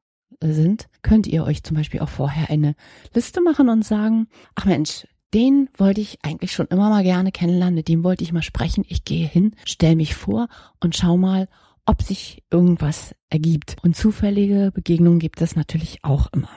sind, 0.42 0.88
könnt 1.02 1.26
ihr 1.26 1.44
euch 1.44 1.62
zum 1.62 1.76
Beispiel 1.76 2.00
auch 2.00 2.08
vorher 2.08 2.50
eine 2.50 2.74
Liste 3.14 3.42
machen 3.42 3.68
und 3.68 3.84
sagen, 3.84 4.28
ach 4.54 4.64
Mensch, 4.64 5.06
den 5.34 5.68
wollte 5.76 6.00
ich 6.00 6.18
eigentlich 6.22 6.52
schon 6.52 6.66
immer 6.66 6.88
mal 6.88 7.02
gerne 7.02 7.30
kennenlernen, 7.30 7.74
mit 7.74 7.88
dem 7.88 8.02
wollte 8.02 8.24
ich 8.24 8.32
mal 8.32 8.42
sprechen. 8.42 8.84
Ich 8.88 9.04
gehe 9.04 9.26
hin, 9.26 9.54
stell 9.64 9.96
mich 9.96 10.14
vor 10.14 10.48
und 10.80 10.96
schau 10.96 11.16
mal, 11.16 11.48
ob 11.86 12.02
sich 12.02 12.42
irgendwas 12.50 13.14
ergibt. 13.28 13.76
Und 13.82 13.96
zufällige 13.96 14.72
Begegnungen 14.72 15.18
gibt 15.18 15.40
es 15.40 15.56
natürlich 15.56 15.98
auch 16.02 16.32
immer. 16.32 16.50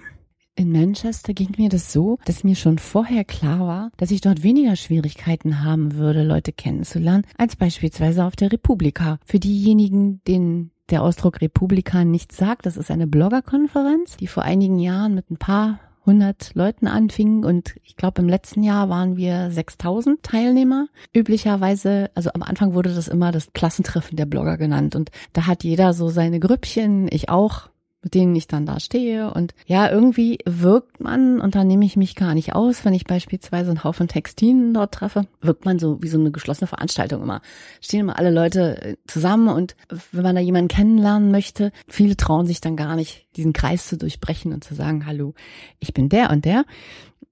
In 0.55 0.71
Manchester 0.71 1.33
ging 1.33 1.49
mir 1.57 1.69
das 1.69 1.91
so, 1.91 2.19
dass 2.25 2.43
mir 2.43 2.55
schon 2.55 2.77
vorher 2.77 3.23
klar 3.23 3.61
war, 3.61 3.91
dass 3.97 4.11
ich 4.11 4.21
dort 4.21 4.43
weniger 4.43 4.75
Schwierigkeiten 4.75 5.63
haben 5.63 5.95
würde, 5.95 6.23
Leute 6.23 6.51
kennenzulernen, 6.51 7.25
als 7.37 7.55
beispielsweise 7.55 8.23
auf 8.23 8.35
der 8.35 8.51
Republika. 8.51 9.17
Für 9.25 9.39
diejenigen, 9.39 10.21
denen 10.27 10.69
der 10.91 11.01
Ausdruck 11.01 11.41
Republika 11.41 12.05
nichts 12.05 12.37
sagt, 12.37 12.67
das 12.67 12.77
ist 12.77 12.91
eine 12.91 13.07
Bloggerkonferenz, 13.07 14.17
die 14.17 14.27
vor 14.27 14.43
einigen 14.43 14.77
Jahren 14.77 15.15
mit 15.15 15.31
ein 15.31 15.37
paar 15.37 15.79
100 16.01 16.51
Leuten 16.53 16.85
anfingen 16.85 17.45
und 17.45 17.75
ich 17.81 17.95
glaube 17.95 18.21
im 18.21 18.27
letzten 18.27 18.61
Jahr 18.61 18.89
waren 18.89 19.15
wir 19.15 19.49
6000 19.49 20.21
Teilnehmer. 20.21 20.87
Üblicherweise, 21.15 22.11
also 22.13 22.29
am 22.33 22.43
Anfang 22.43 22.73
wurde 22.73 22.93
das 22.93 23.07
immer 23.07 23.31
das 23.31 23.53
Klassentreffen 23.53 24.17
der 24.17 24.25
Blogger 24.25 24.57
genannt 24.57 24.95
und 24.95 25.11
da 25.31 25.47
hat 25.47 25.63
jeder 25.63 25.93
so 25.93 26.09
seine 26.09 26.39
Grüppchen, 26.39 27.07
ich 27.09 27.29
auch 27.29 27.69
mit 28.03 28.13
denen 28.13 28.35
ich 28.35 28.47
dann 28.47 28.65
da 28.65 28.79
stehe. 28.79 29.33
Und 29.33 29.53
ja, 29.65 29.89
irgendwie 29.89 30.39
wirkt 30.45 30.99
man, 30.99 31.39
und 31.39 31.55
da 31.55 31.63
nehme 31.63 31.85
ich 31.85 31.95
mich 31.95 32.15
gar 32.15 32.33
nicht 32.33 32.53
aus, 32.53 32.85
wenn 32.85 32.93
ich 32.93 33.05
beispielsweise 33.05 33.71
einen 33.71 33.83
Haufen 33.83 34.07
Textilien 34.07 34.73
dort 34.73 34.93
treffe, 34.93 35.27
wirkt 35.41 35.65
man 35.65 35.79
so 35.79 36.01
wie 36.03 36.09
so 36.09 36.19
eine 36.19 36.31
geschlossene 36.31 36.67
Veranstaltung 36.67 37.23
immer. 37.23 37.41
Stehen 37.81 38.01
immer 38.01 38.19
alle 38.19 38.31
Leute 38.31 38.81
äh, 38.81 38.95
zusammen 39.07 39.47
und 39.47 39.75
wenn 40.11 40.23
man 40.23 40.35
da 40.35 40.41
jemanden 40.41 40.67
kennenlernen 40.67 41.31
möchte, 41.31 41.71
viele 41.87 42.17
trauen 42.17 42.45
sich 42.45 42.61
dann 42.61 42.75
gar 42.75 42.95
nicht, 42.95 43.27
diesen 43.35 43.53
Kreis 43.53 43.87
zu 43.87 43.97
durchbrechen 43.97 44.53
und 44.53 44.63
zu 44.63 44.75
sagen, 44.75 45.05
hallo, 45.05 45.33
ich 45.79 45.93
bin 45.93 46.09
der 46.09 46.29
und 46.29 46.45
der. 46.45 46.65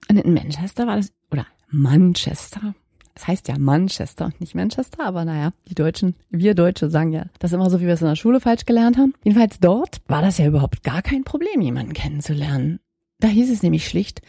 Und 0.09 0.17
in 0.17 0.33
Manchester 0.33 0.87
war 0.87 0.95
das, 0.95 1.11
oder 1.31 1.45
Manchester, 1.69 2.73
es 3.15 3.27
heißt 3.27 3.47
ja 3.47 3.57
Manchester 3.57 4.25
und 4.25 4.39
nicht 4.41 4.55
Manchester, 4.55 5.05
aber 5.05 5.25
naja, 5.25 5.51
die 5.67 5.75
Deutschen, 5.75 6.15
wir 6.29 6.55
Deutsche 6.55 6.89
sagen 6.89 7.11
ja 7.11 7.25
das 7.39 7.53
immer 7.53 7.69
so, 7.69 7.81
wie 7.81 7.85
wir 7.85 7.93
es 7.93 8.01
in 8.01 8.07
der 8.07 8.15
Schule 8.15 8.39
falsch 8.39 8.65
gelernt 8.65 8.97
haben. 8.97 9.13
Jedenfalls 9.23 9.59
dort 9.59 10.01
war 10.07 10.21
das 10.21 10.37
ja 10.37 10.47
überhaupt 10.47 10.83
gar 10.83 11.01
kein 11.01 11.23
Problem, 11.23 11.61
jemanden 11.61 11.93
kennenzulernen. 11.93 12.79
Da 13.19 13.27
hieß 13.27 13.51
es 13.51 13.63
nämlich 13.63 13.87
schlicht, 13.87 14.21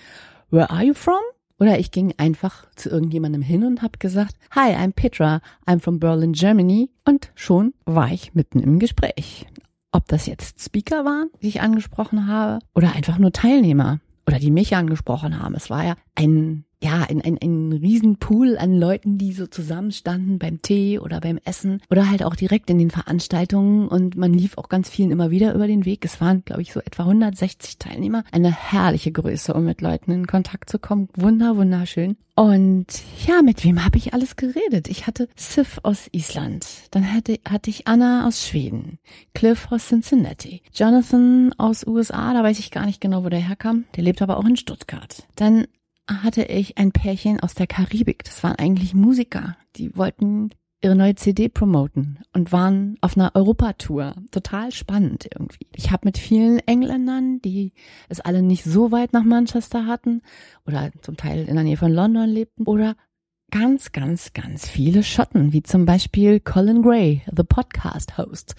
where 0.50 0.70
are 0.70 0.84
you 0.84 0.94
from? 0.94 1.20
Oder 1.58 1.78
ich 1.78 1.92
ging 1.92 2.12
einfach 2.16 2.66
zu 2.74 2.90
irgendjemandem 2.90 3.40
hin 3.40 3.64
und 3.64 3.82
habe 3.82 3.98
gesagt, 3.98 4.34
Hi, 4.50 4.74
I'm 4.74 4.92
Petra, 4.92 5.40
I'm 5.64 5.80
from 5.80 6.00
Berlin, 6.00 6.32
Germany. 6.32 6.90
Und 7.04 7.30
schon 7.36 7.72
war 7.84 8.10
ich 8.10 8.34
mitten 8.34 8.58
im 8.58 8.80
Gespräch. 8.80 9.46
Ob 9.92 10.08
das 10.08 10.26
jetzt 10.26 10.60
Speaker 10.60 11.04
waren, 11.04 11.30
die 11.40 11.48
ich 11.48 11.60
angesprochen 11.60 12.26
habe, 12.26 12.58
oder 12.74 12.96
einfach 12.96 13.18
nur 13.18 13.30
Teilnehmer, 13.30 14.00
oder 14.26 14.38
die 14.38 14.50
mich 14.50 14.74
angesprochen 14.74 15.40
haben. 15.40 15.54
Es 15.54 15.70
war 15.70 15.84
ja 15.84 15.94
ein 16.14 16.64
ja, 16.82 17.06
ein, 17.08 17.20
ein, 17.22 17.38
ein 17.40 17.72
Riesenpool 17.72 18.58
an 18.58 18.76
Leuten, 18.76 19.16
die 19.16 19.32
so 19.32 19.46
zusammenstanden 19.46 20.38
beim 20.38 20.62
Tee 20.62 20.98
oder 20.98 21.20
beim 21.20 21.38
Essen 21.44 21.80
oder 21.90 22.10
halt 22.10 22.24
auch 22.24 22.34
direkt 22.34 22.70
in 22.70 22.78
den 22.78 22.90
Veranstaltungen 22.90 23.86
und 23.86 24.16
man 24.16 24.34
lief 24.34 24.58
auch 24.58 24.68
ganz 24.68 24.90
vielen 24.90 25.12
immer 25.12 25.30
wieder 25.30 25.54
über 25.54 25.68
den 25.68 25.84
Weg. 25.84 26.04
Es 26.04 26.20
waren, 26.20 26.44
glaube 26.44 26.62
ich, 26.62 26.72
so 26.72 26.80
etwa 26.80 27.04
160 27.04 27.78
Teilnehmer. 27.78 28.24
Eine 28.32 28.52
herrliche 28.52 29.12
Größe, 29.12 29.54
um 29.54 29.64
mit 29.64 29.80
Leuten 29.80 30.10
in 30.10 30.26
Kontakt 30.26 30.68
zu 30.68 30.80
kommen. 30.80 31.08
Wunder, 31.16 31.56
wunderschön. 31.56 32.16
Und 32.34 32.86
ja, 33.26 33.42
mit 33.42 33.62
wem 33.62 33.84
habe 33.84 33.98
ich 33.98 34.14
alles 34.14 34.36
geredet? 34.36 34.88
Ich 34.88 35.06
hatte 35.06 35.28
Sif 35.36 35.78
aus 35.82 36.08
Island, 36.12 36.66
dann 36.90 37.12
hatte, 37.12 37.38
hatte 37.46 37.68
ich 37.68 37.86
Anna 37.86 38.26
aus 38.26 38.48
Schweden, 38.48 38.98
Cliff 39.34 39.68
aus 39.70 39.88
Cincinnati, 39.88 40.62
Jonathan 40.72 41.54
aus 41.58 41.86
USA, 41.86 42.32
da 42.32 42.42
weiß 42.42 42.58
ich 42.58 42.70
gar 42.70 42.86
nicht 42.86 43.02
genau, 43.02 43.22
wo 43.22 43.28
der 43.28 43.38
herkam. 43.46 43.84
Der 43.96 44.02
lebt 44.02 44.22
aber 44.22 44.38
auch 44.38 44.46
in 44.46 44.56
Stuttgart. 44.56 45.28
Dann 45.36 45.66
hatte 46.06 46.42
ich 46.42 46.78
ein 46.78 46.92
Pärchen 46.92 47.40
aus 47.40 47.54
der 47.54 47.66
Karibik. 47.66 48.24
Das 48.24 48.42
waren 48.42 48.56
eigentlich 48.56 48.94
Musiker. 48.94 49.56
Die 49.76 49.96
wollten 49.96 50.50
ihre 50.82 50.96
neue 50.96 51.14
CD 51.14 51.48
promoten 51.48 52.18
und 52.32 52.50
waren 52.50 52.96
auf 53.00 53.16
einer 53.16 53.34
Europatour. 53.34 54.14
Total 54.32 54.72
spannend 54.72 55.28
irgendwie. 55.32 55.68
Ich 55.76 55.92
habe 55.92 56.06
mit 56.06 56.18
vielen 56.18 56.58
Engländern, 56.60 57.40
die 57.40 57.72
es 58.08 58.20
alle 58.20 58.42
nicht 58.42 58.64
so 58.64 58.90
weit 58.90 59.12
nach 59.12 59.22
Manchester 59.22 59.86
hatten 59.86 60.22
oder 60.66 60.90
zum 61.00 61.16
Teil 61.16 61.46
in 61.46 61.54
der 61.54 61.64
Nähe 61.64 61.76
von 61.76 61.92
London 61.92 62.28
lebten 62.28 62.64
oder 62.64 62.96
ganz, 63.52 63.92
ganz, 63.92 64.32
ganz 64.32 64.68
viele 64.68 65.04
Schotten, 65.04 65.52
wie 65.52 65.62
zum 65.62 65.84
Beispiel 65.84 66.40
Colin 66.40 66.82
Gray, 66.82 67.22
the 67.30 67.44
Podcast 67.44 68.18
Host, 68.18 68.56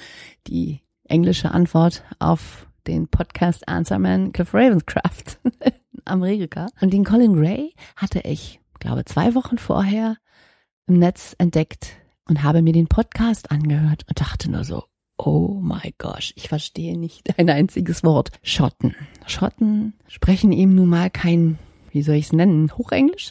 die 0.47 0.79
englische 1.03 1.51
Antwort 1.51 2.03
auf 2.19 2.67
den 2.87 3.07
Podcast 3.07 3.67
Answerman 3.67 4.31
Cliff 4.31 4.53
Ravenscraft. 4.53 5.39
Amerika. 6.05 6.67
Und 6.81 6.91
den 6.91 7.03
Colin 7.03 7.33
Gray 7.33 7.73
hatte 7.95 8.19
ich, 8.21 8.59
glaube 8.79 9.05
zwei 9.05 9.35
Wochen 9.35 9.57
vorher 9.57 10.17
im 10.87 10.99
Netz 10.99 11.35
entdeckt 11.37 11.95
und 12.25 12.43
habe 12.43 12.61
mir 12.61 12.73
den 12.73 12.87
Podcast 12.87 13.51
angehört 13.51 14.03
und 14.07 14.19
dachte 14.19 14.51
nur 14.51 14.63
so, 14.63 14.83
oh 15.17 15.59
my 15.61 15.93
gosh, 15.97 16.33
ich 16.35 16.49
verstehe 16.49 16.97
nicht 16.97 17.37
ein 17.37 17.49
einziges 17.49 18.03
Wort. 18.03 18.31
Schotten. 18.41 18.95
Schotten 19.25 19.93
sprechen 20.07 20.51
eben 20.51 20.75
nun 20.75 20.89
mal 20.89 21.09
kein, 21.09 21.57
wie 21.91 22.01
soll 22.01 22.15
ich 22.15 22.25
es 22.25 22.33
nennen, 22.33 22.71
Hochenglisch. 22.77 23.29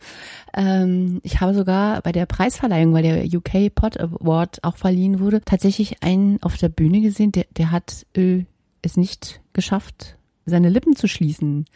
ähm, 0.54 1.20
ich 1.22 1.40
habe 1.40 1.54
sogar 1.54 2.02
bei 2.02 2.12
der 2.12 2.26
Preisverleihung, 2.26 2.92
weil 2.92 3.02
der 3.02 3.24
UK 3.24 3.74
Pod 3.74 4.00
Award 4.00 4.64
auch 4.64 4.76
verliehen 4.76 5.20
wurde, 5.20 5.42
tatsächlich 5.42 6.02
einen 6.02 6.42
auf 6.42 6.56
der 6.56 6.68
Bühne 6.68 7.00
gesehen, 7.00 7.32
der, 7.32 7.46
der 7.56 7.70
hat 7.70 8.06
äh, 8.16 8.44
es 8.88 8.96
nicht 8.96 9.40
geschafft, 9.52 10.18
seine 10.48 10.68
Lippen 10.68 10.96
zu 10.96 11.06
schließen. 11.06 11.66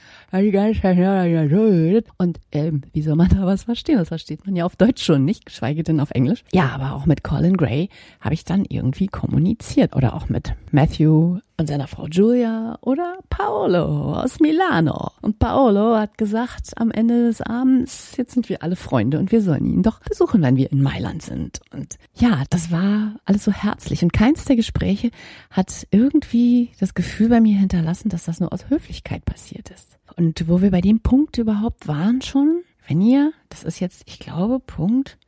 Und 2.19 2.41
ähm, 2.53 2.83
wie 2.93 3.03
soll 3.03 3.17
man 3.17 3.29
da 3.29 3.47
was 3.47 3.65
verstehen? 3.65 3.99
Das 3.99 4.09
versteht 4.09 4.47
man 4.47 4.57
ja 4.57 4.65
auf 4.65 4.77
Deutsch 4.77 5.05
schon 5.05 5.25
nicht, 5.25 5.47
geschweige 5.47 5.83
denn 5.83 6.01
auf 6.01 6.11
Englisch. 6.11 6.45
Ja, 6.53 6.71
aber 6.71 6.95
auch 6.95 7.07
mit 7.07 7.23
Colin 7.23 7.57
Gray 7.57 7.89
habe 8.21 8.35
ich 8.35 8.45
dann 8.45 8.65
irgendwie 8.65 9.07
kommuniziert. 9.07 9.95
Oder 9.95 10.15
auch 10.15 10.29
mit 10.29 10.55
Matthew 10.71 11.39
und 11.57 11.67
seiner 11.67 11.87
Frau 11.87 12.07
Julia 12.07 12.79
oder 12.81 13.19
Paolo 13.29 14.15
aus 14.15 14.41
Milano. 14.41 15.11
Und 15.21 15.39
Paolo 15.39 15.97
hat 15.97 16.19
gesagt 16.19 16.73
am 16.77 16.91
Ende 16.91 17.27
des 17.27 17.41
Abends, 17.41 18.17
jetzt 18.17 18.33
sind 18.33 18.49
wir 18.49 18.63
alle 18.63 18.77
Freunde 18.77 19.19
und 19.19 19.33
wir 19.33 19.43
sollen 19.43 19.67
ihn 19.67 19.83
doch 19.83 20.01
besuchen, 20.01 20.43
wenn 20.43 20.57
wir 20.57 20.73
in 20.73 20.83
Mailand 20.83 21.23
sind. 21.23 21.61
Und 21.73 21.99
ja, 22.15 22.45
das 22.51 22.71
war 22.71 23.17
alles 23.25 23.45
so 23.45 23.53
herzlich. 23.53 24.03
Und 24.03 24.13
keins 24.13 24.45
der 24.45 24.57
Gespräche 24.57 25.11
hat 25.51 25.87
irgendwie 25.91 26.71
das 26.81 26.95
Gefühl 26.95 27.29
bei 27.29 27.41
mir 27.41 27.59
hinterlassen, 27.59 28.09
dass 28.09 28.25
das 28.25 28.41
nur 28.41 28.53
aus 28.53 28.69
Höflichkeit 28.69 29.25
passiert 29.25 29.71
ist. 29.71 29.99
Und 30.17 30.49
wo 30.49 30.61
wir 30.61 30.71
bei 30.71 30.81
dem 30.81 31.01
Punkt 31.01 31.39
überhaupt 31.39 31.89
waren 31.89 32.23
schon, 32.23 32.63
wenn 32.87 33.01
ihr, 33.01 33.33
das 33.49 33.65
ist 33.65 33.81
jetzt, 33.81 34.03
ich 34.07 34.19
glaube, 34.19 34.59
Punkt 34.59 35.19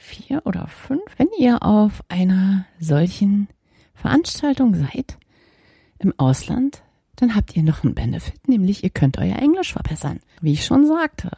vier 0.00 0.42
oder 0.46 0.66
fünf, 0.66 1.02
wenn 1.18 1.28
ihr 1.38 1.62
auf 1.62 2.02
einer 2.08 2.64
solchen 2.78 3.48
Veranstaltung 3.94 4.74
seid, 4.74 5.18
im 6.00 6.14
Ausland, 6.18 6.82
dann 7.16 7.34
habt 7.34 7.56
ihr 7.56 7.62
noch 7.62 7.84
einen 7.84 7.94
Benefit, 7.94 8.48
nämlich 8.48 8.82
ihr 8.82 8.90
könnt 8.90 9.18
euer 9.18 9.36
Englisch 9.36 9.72
verbessern. 9.72 10.20
Wie 10.40 10.52
ich 10.52 10.64
schon 10.64 10.86
sagte, 10.86 11.30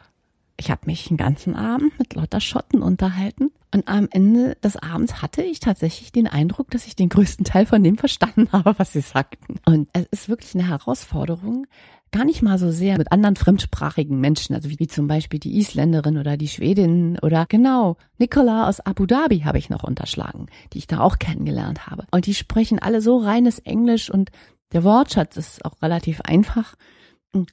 ich 0.57 0.71
habe 0.71 0.81
mich 0.85 1.07
den 1.07 1.17
ganzen 1.17 1.55
Abend 1.55 1.97
mit 1.99 2.13
lauter 2.13 2.39
Schotten 2.39 2.81
unterhalten 2.81 3.51
und 3.73 3.87
am 3.87 4.07
Ende 4.11 4.55
des 4.63 4.77
Abends 4.77 5.21
hatte 5.21 5.41
ich 5.41 5.59
tatsächlich 5.59 6.11
den 6.11 6.27
Eindruck, 6.27 6.69
dass 6.71 6.85
ich 6.85 6.95
den 6.95 7.09
größten 7.09 7.43
Teil 7.43 7.65
von 7.65 7.83
dem 7.83 7.97
verstanden 7.97 8.47
habe, 8.51 8.75
was 8.77 8.93
sie 8.93 9.01
sagten. 9.01 9.59
Und 9.65 9.89
es 9.93 10.05
ist 10.11 10.29
wirklich 10.29 10.53
eine 10.53 10.67
Herausforderung, 10.67 11.65
gar 12.13 12.23
nicht 12.23 12.43
mal 12.43 12.59
so 12.59 12.71
sehr 12.71 12.97
mit 12.97 13.11
anderen 13.11 13.35
fremdsprachigen 13.35 14.19
Menschen, 14.19 14.55
also 14.55 14.69
wie, 14.69 14.79
wie 14.79 14.87
zum 14.87 15.07
Beispiel 15.07 15.39
die 15.39 15.57
Isländerin 15.57 16.17
oder 16.17 16.37
die 16.37 16.47
Schwedin 16.47 17.17
oder 17.21 17.45
genau, 17.47 17.97
Nicola 18.19 18.69
aus 18.69 18.79
Abu 18.79 19.05
Dhabi 19.05 19.39
habe 19.39 19.57
ich 19.57 19.69
noch 19.69 19.83
unterschlagen, 19.83 20.45
die 20.71 20.77
ich 20.77 20.87
da 20.87 20.99
auch 20.99 21.17
kennengelernt 21.17 21.87
habe. 21.87 22.05
Und 22.11 22.27
die 22.27 22.35
sprechen 22.35 22.79
alle 22.79 23.01
so 23.01 23.17
reines 23.17 23.59
Englisch 23.59 24.09
und 24.09 24.29
der 24.73 24.83
Wortschatz 24.83 25.37
ist 25.37 25.65
auch 25.65 25.81
relativ 25.81 26.21
einfach. 26.21 26.75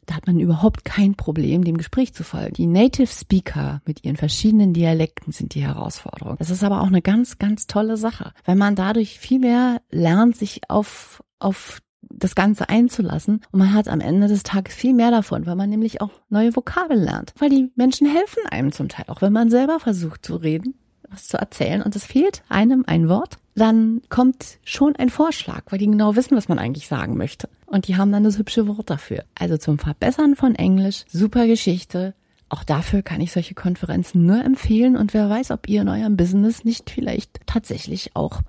Da 0.07 0.15
hat 0.15 0.27
man 0.27 0.39
überhaupt 0.39 0.85
kein 0.85 1.15
Problem, 1.15 1.65
dem 1.65 1.79
Gespräch 1.79 2.13
zu 2.13 2.23
folgen. 2.23 2.53
Die 2.55 2.67
Native 2.67 3.07
Speaker 3.07 3.81
mit 3.87 4.05
ihren 4.05 4.17
verschiedenen 4.17 4.75
Dialekten 4.75 5.33
sind 5.33 5.55
die 5.55 5.63
Herausforderung. 5.63 6.37
Das 6.39 6.51
ist 6.51 6.63
aber 6.63 6.83
auch 6.83 6.89
eine 6.89 7.01
ganz, 7.01 7.39
ganz 7.39 7.67
tolle 7.67 7.97
Sache, 7.97 8.35
weil 8.45 8.57
man 8.57 8.75
dadurch 8.75 9.19
viel 9.19 9.39
mehr 9.39 9.81
lernt, 9.91 10.37
sich 10.37 10.61
auf, 10.69 11.23
auf 11.39 11.81
das 12.03 12.35
Ganze 12.35 12.69
einzulassen. 12.69 13.41
Und 13.53 13.59
man 13.59 13.73
hat 13.73 13.89
am 13.89 14.01
Ende 14.01 14.29
des 14.29 14.43
Tages 14.43 14.75
viel 14.75 14.93
mehr 14.93 15.11
davon, 15.11 15.47
weil 15.47 15.57
man 15.57 15.71
nämlich 15.71 16.03
auch 16.03 16.11
neue 16.29 16.55
Vokabeln 16.55 17.03
lernt. 17.03 17.33
Weil 17.39 17.49
die 17.49 17.73
Menschen 17.75 18.07
helfen 18.07 18.43
einem 18.51 18.73
zum 18.73 18.89
Teil, 18.89 19.07
auch 19.09 19.23
wenn 19.23 19.33
man 19.33 19.49
selber 19.49 19.81
versucht 19.81 20.27
zu 20.27 20.37
reden, 20.37 20.75
was 21.11 21.29
zu 21.29 21.37
erzählen 21.37 21.83
und 21.83 21.97
es 21.97 22.05
fehlt 22.05 22.43
einem 22.49 22.85
ein 22.87 23.09
Wort, 23.09 23.39
dann 23.55 24.01
kommt 24.09 24.59
schon 24.65 24.97
ein 24.97 25.11
Vorschlag, 25.11 25.65
weil 25.71 25.79
die 25.79 25.87
genau 25.87 26.17
wissen, 26.17 26.37
was 26.37 26.49
man 26.49 26.59
eigentlich 26.59 26.89
sagen 26.89 27.17
möchte. 27.17 27.49
Und 27.67 27.89
die 27.89 27.97
haben 27.97 28.13
dann 28.13 28.25
das 28.25 28.39
hübsche 28.39 28.67
Wort 28.67 28.91
dafür. 28.91 29.25
Also 29.39 29.57
zum 29.57 29.79
Verbessern 29.79 30.37
von 30.37 30.55
Englisch, 30.55 31.05
super 31.09 31.47
Geschichte. 31.47 32.15
Auch 32.49 32.65
dafür 32.65 33.03
kann 33.03 33.21
ich 33.21 33.33
solche 33.33 33.55
Konferenzen 33.55 34.27
nur 34.27 34.43
empfehlen 34.45 34.97
und 34.97 35.15
wer 35.15 35.29
weiß, 35.29 35.51
ob 35.51 35.69
ihr 35.69 35.83
in 35.83 35.89
eurem 35.89 36.17
Business 36.17 36.65
nicht 36.65 36.91
vielleicht 36.91 37.41
tatsächlich 37.47 38.17
auch 38.17 38.41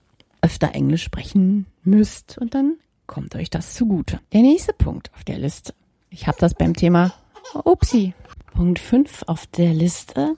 öfter 0.41 0.73
Englisch 0.73 1.03
sprechen 1.03 1.67
müsst 1.83 2.37
und 2.37 2.55
dann 2.55 2.77
kommt 3.05 3.35
euch 3.35 3.49
das 3.49 3.75
zugute. 3.75 4.19
Der 4.33 4.41
nächste 4.41 4.73
Punkt 4.73 5.11
auf 5.13 5.23
der 5.23 5.37
Liste. 5.37 5.73
Ich 6.09 6.27
habe 6.27 6.37
das 6.39 6.55
beim 6.55 6.75
Thema 6.75 7.13
Upsi. 7.53 8.13
Punkt 8.53 8.79
5 8.79 9.23
auf 9.27 9.47
der 9.47 9.73
Liste 9.73 10.35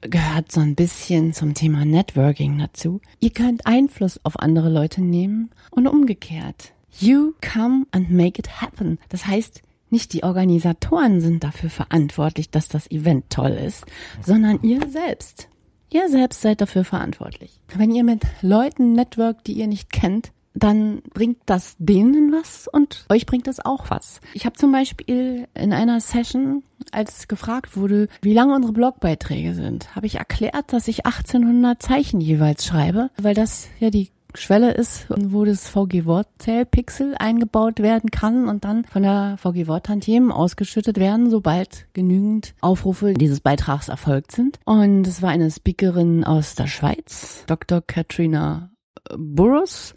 gehört 0.00 0.52
so 0.52 0.60
ein 0.60 0.74
bisschen 0.74 1.32
zum 1.32 1.54
Thema 1.54 1.84
Networking 1.84 2.58
dazu. 2.58 3.00
Ihr 3.20 3.30
könnt 3.30 3.66
Einfluss 3.66 4.20
auf 4.24 4.38
andere 4.38 4.68
Leute 4.68 5.02
nehmen 5.02 5.50
und 5.70 5.86
umgekehrt. 5.86 6.72
You 6.98 7.32
come 7.40 7.86
and 7.90 8.10
make 8.10 8.38
it 8.38 8.60
happen. 8.60 8.98
Das 9.08 9.26
heißt, 9.26 9.62
nicht 9.90 10.12
die 10.12 10.22
Organisatoren 10.22 11.20
sind 11.20 11.44
dafür 11.44 11.70
verantwortlich, 11.70 12.50
dass 12.50 12.68
das 12.68 12.90
Event 12.90 13.30
toll 13.30 13.52
ist, 13.52 13.86
sondern 14.24 14.60
ihr 14.62 14.88
selbst. 14.88 15.48
Ihr 15.90 16.08
selbst 16.10 16.42
seid 16.42 16.60
dafür 16.60 16.84
verantwortlich. 16.84 17.60
Wenn 17.74 17.94
ihr 17.94 18.04
mit 18.04 18.22
Leuten 18.42 18.92
networkt, 18.92 19.46
die 19.46 19.54
ihr 19.54 19.66
nicht 19.66 19.90
kennt, 19.90 20.32
dann 20.58 21.02
bringt 21.14 21.38
das 21.46 21.76
denen 21.78 22.32
was 22.32 22.68
und 22.68 23.06
euch 23.08 23.26
bringt 23.26 23.48
es 23.48 23.64
auch 23.64 23.90
was. 23.90 24.20
Ich 24.34 24.46
habe 24.46 24.56
zum 24.56 24.72
Beispiel 24.72 25.46
in 25.54 25.72
einer 25.72 26.00
Session, 26.00 26.62
als 26.92 27.28
gefragt 27.28 27.76
wurde, 27.76 28.08
wie 28.22 28.34
lange 28.34 28.54
unsere 28.54 28.72
Blogbeiträge 28.72 29.54
sind, 29.54 29.94
habe 29.94 30.06
ich 30.06 30.16
erklärt, 30.16 30.72
dass 30.72 30.88
ich 30.88 31.06
1800 31.06 31.82
Zeichen 31.82 32.20
jeweils 32.20 32.64
schreibe, 32.66 33.10
weil 33.20 33.34
das 33.34 33.68
ja 33.80 33.90
die 33.90 34.10
Schwelle 34.34 34.72
ist, 34.72 35.06
wo 35.08 35.44
das 35.44 35.68
VG-Wort-Zählpixel 35.68 37.14
eingebaut 37.18 37.80
werden 37.80 38.10
kann 38.10 38.48
und 38.48 38.64
dann 38.64 38.84
von 38.84 39.02
der 39.02 39.36
VG-Wort-Tantiemen 39.38 40.30
ausgeschüttet 40.30 40.98
werden, 40.98 41.30
sobald 41.30 41.86
genügend 41.94 42.54
Aufrufe 42.60 43.14
dieses 43.14 43.40
Beitrags 43.40 43.88
erfolgt 43.88 44.32
sind. 44.32 44.58
Und 44.64 45.06
es 45.06 45.22
war 45.22 45.30
eine 45.30 45.50
Speakerin 45.50 46.24
aus 46.24 46.54
der 46.54 46.66
Schweiz, 46.66 47.44
Dr. 47.46 47.80
Katrina 47.80 48.70
Burroughs 49.16 49.94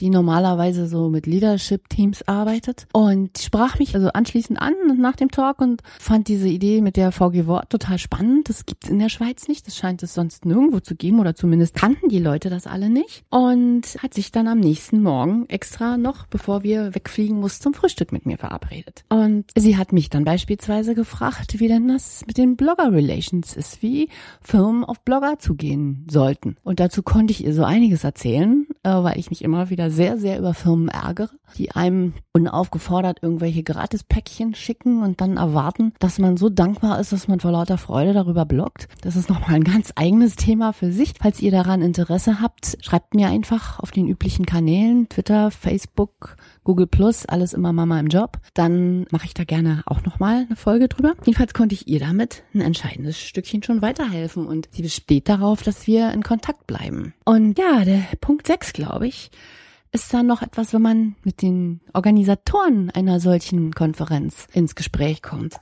die 0.00 0.10
normalerweise 0.10 0.86
so 0.86 1.08
mit 1.08 1.26
Leadership-Teams 1.26 2.28
arbeitet 2.28 2.86
und 2.92 3.38
sprach 3.38 3.78
mich 3.78 3.94
also 3.94 4.08
anschließend 4.08 4.60
an 4.60 4.74
nach 4.98 5.16
dem 5.16 5.30
Talk 5.30 5.60
und 5.60 5.82
fand 5.98 6.28
diese 6.28 6.48
Idee 6.48 6.80
mit 6.80 6.96
der 6.96 7.12
VG 7.12 7.46
Wort 7.46 7.70
total 7.70 7.98
spannend. 7.98 8.48
Das 8.48 8.66
gibt's 8.66 8.88
in 8.88 8.98
der 8.98 9.08
Schweiz 9.08 9.48
nicht. 9.48 9.66
Das 9.66 9.76
scheint 9.76 10.02
es 10.02 10.14
sonst 10.14 10.44
nirgendwo 10.44 10.80
zu 10.80 10.94
geben 10.94 11.20
oder 11.20 11.34
zumindest 11.34 11.74
kannten 11.74 12.08
die 12.08 12.18
Leute 12.18 12.50
das 12.50 12.66
alle 12.66 12.90
nicht 12.90 13.24
und 13.30 13.82
hat 14.02 14.14
sich 14.14 14.32
dann 14.32 14.48
am 14.48 14.58
nächsten 14.58 15.02
Morgen 15.02 15.46
extra 15.48 15.96
noch, 15.96 16.26
bevor 16.26 16.62
wir 16.62 16.94
wegfliegen 16.94 17.38
mussten, 17.38 17.62
zum 17.62 17.74
Frühstück 17.74 18.12
mit 18.12 18.26
mir 18.26 18.38
verabredet. 18.38 19.04
Und 19.08 19.44
sie 19.56 19.76
hat 19.76 19.92
mich 19.92 20.10
dann 20.10 20.24
beispielsweise 20.24 20.94
gefragt, 20.94 21.60
wie 21.60 21.68
denn 21.68 21.88
das 21.88 22.24
mit 22.26 22.38
den 22.38 22.56
Blogger-Relations 22.56 23.56
ist, 23.56 23.82
wie 23.82 24.08
Firmen 24.40 24.84
auf 24.84 25.00
Blogger 25.00 25.38
zugehen 25.38 26.06
sollten. 26.10 26.56
Und 26.62 26.80
dazu 26.80 27.02
konnte 27.02 27.32
ich 27.32 27.44
ihr 27.44 27.54
so 27.54 27.64
einiges 27.64 28.04
erzählen, 28.04 28.66
äh, 28.70 28.71
weil 28.90 29.18
ich 29.18 29.30
mich 29.30 29.42
immer 29.42 29.70
wieder 29.70 29.90
sehr, 29.90 30.18
sehr 30.18 30.38
über 30.38 30.54
Firmen 30.54 30.88
ärgere, 30.88 31.30
die 31.56 31.72
einem 31.72 32.14
unaufgefordert 32.32 33.18
irgendwelche 33.22 33.62
Gratispäckchen 33.62 34.54
schicken 34.54 35.02
und 35.02 35.20
dann 35.20 35.36
erwarten, 35.36 35.92
dass 35.98 36.18
man 36.18 36.36
so 36.36 36.48
dankbar 36.48 36.98
ist, 36.98 37.12
dass 37.12 37.28
man 37.28 37.40
vor 37.40 37.52
lauter 37.52 37.78
Freude 37.78 38.12
darüber 38.12 38.44
bloggt. 38.44 38.88
Das 39.02 39.16
ist 39.16 39.28
nochmal 39.28 39.54
ein 39.54 39.64
ganz 39.64 39.92
eigenes 39.96 40.36
Thema 40.36 40.72
für 40.72 40.92
sich. 40.92 41.14
Falls 41.20 41.40
ihr 41.40 41.50
daran 41.50 41.82
Interesse 41.82 42.40
habt, 42.40 42.78
schreibt 42.80 43.14
mir 43.14 43.28
einfach 43.28 43.78
auf 43.78 43.90
den 43.90 44.08
üblichen 44.08 44.46
Kanälen, 44.46 45.08
Twitter, 45.08 45.50
Facebook, 45.50 46.36
Google 46.64 46.86
Plus, 46.86 47.26
alles 47.26 47.52
immer 47.52 47.72
Mama 47.72 47.98
im 48.00 48.08
Job. 48.08 48.38
Dann 48.54 49.06
mache 49.10 49.26
ich 49.26 49.34
da 49.34 49.44
gerne 49.44 49.82
auch 49.86 50.02
nochmal 50.02 50.46
eine 50.46 50.56
Folge 50.56 50.88
drüber. 50.88 51.14
Jedenfalls 51.24 51.54
konnte 51.54 51.74
ich 51.74 51.88
ihr 51.88 52.00
damit 52.00 52.44
ein 52.54 52.60
entscheidendes 52.60 53.18
Stückchen 53.18 53.62
schon 53.62 53.82
weiterhelfen 53.82 54.46
und 54.46 54.68
sie 54.72 54.82
besteht 54.82 55.28
darauf, 55.28 55.62
dass 55.62 55.86
wir 55.86 56.12
in 56.12 56.22
Kontakt 56.22 56.66
bleiben. 56.66 57.14
Und 57.24 57.58
ja, 57.58 57.84
der 57.84 58.02
Punkt 58.20 58.46
6, 58.46 58.71
glaube 58.72 59.06
ich, 59.06 59.30
ist 59.92 60.12
da 60.12 60.22
noch 60.22 60.42
etwas, 60.42 60.72
wenn 60.72 60.82
man 60.82 61.16
mit 61.22 61.42
den 61.42 61.80
Organisatoren 61.92 62.90
einer 62.90 63.20
solchen 63.20 63.72
Konferenz 63.72 64.46
ins 64.52 64.74
Gespräch 64.74 65.22
kommt 65.22 65.60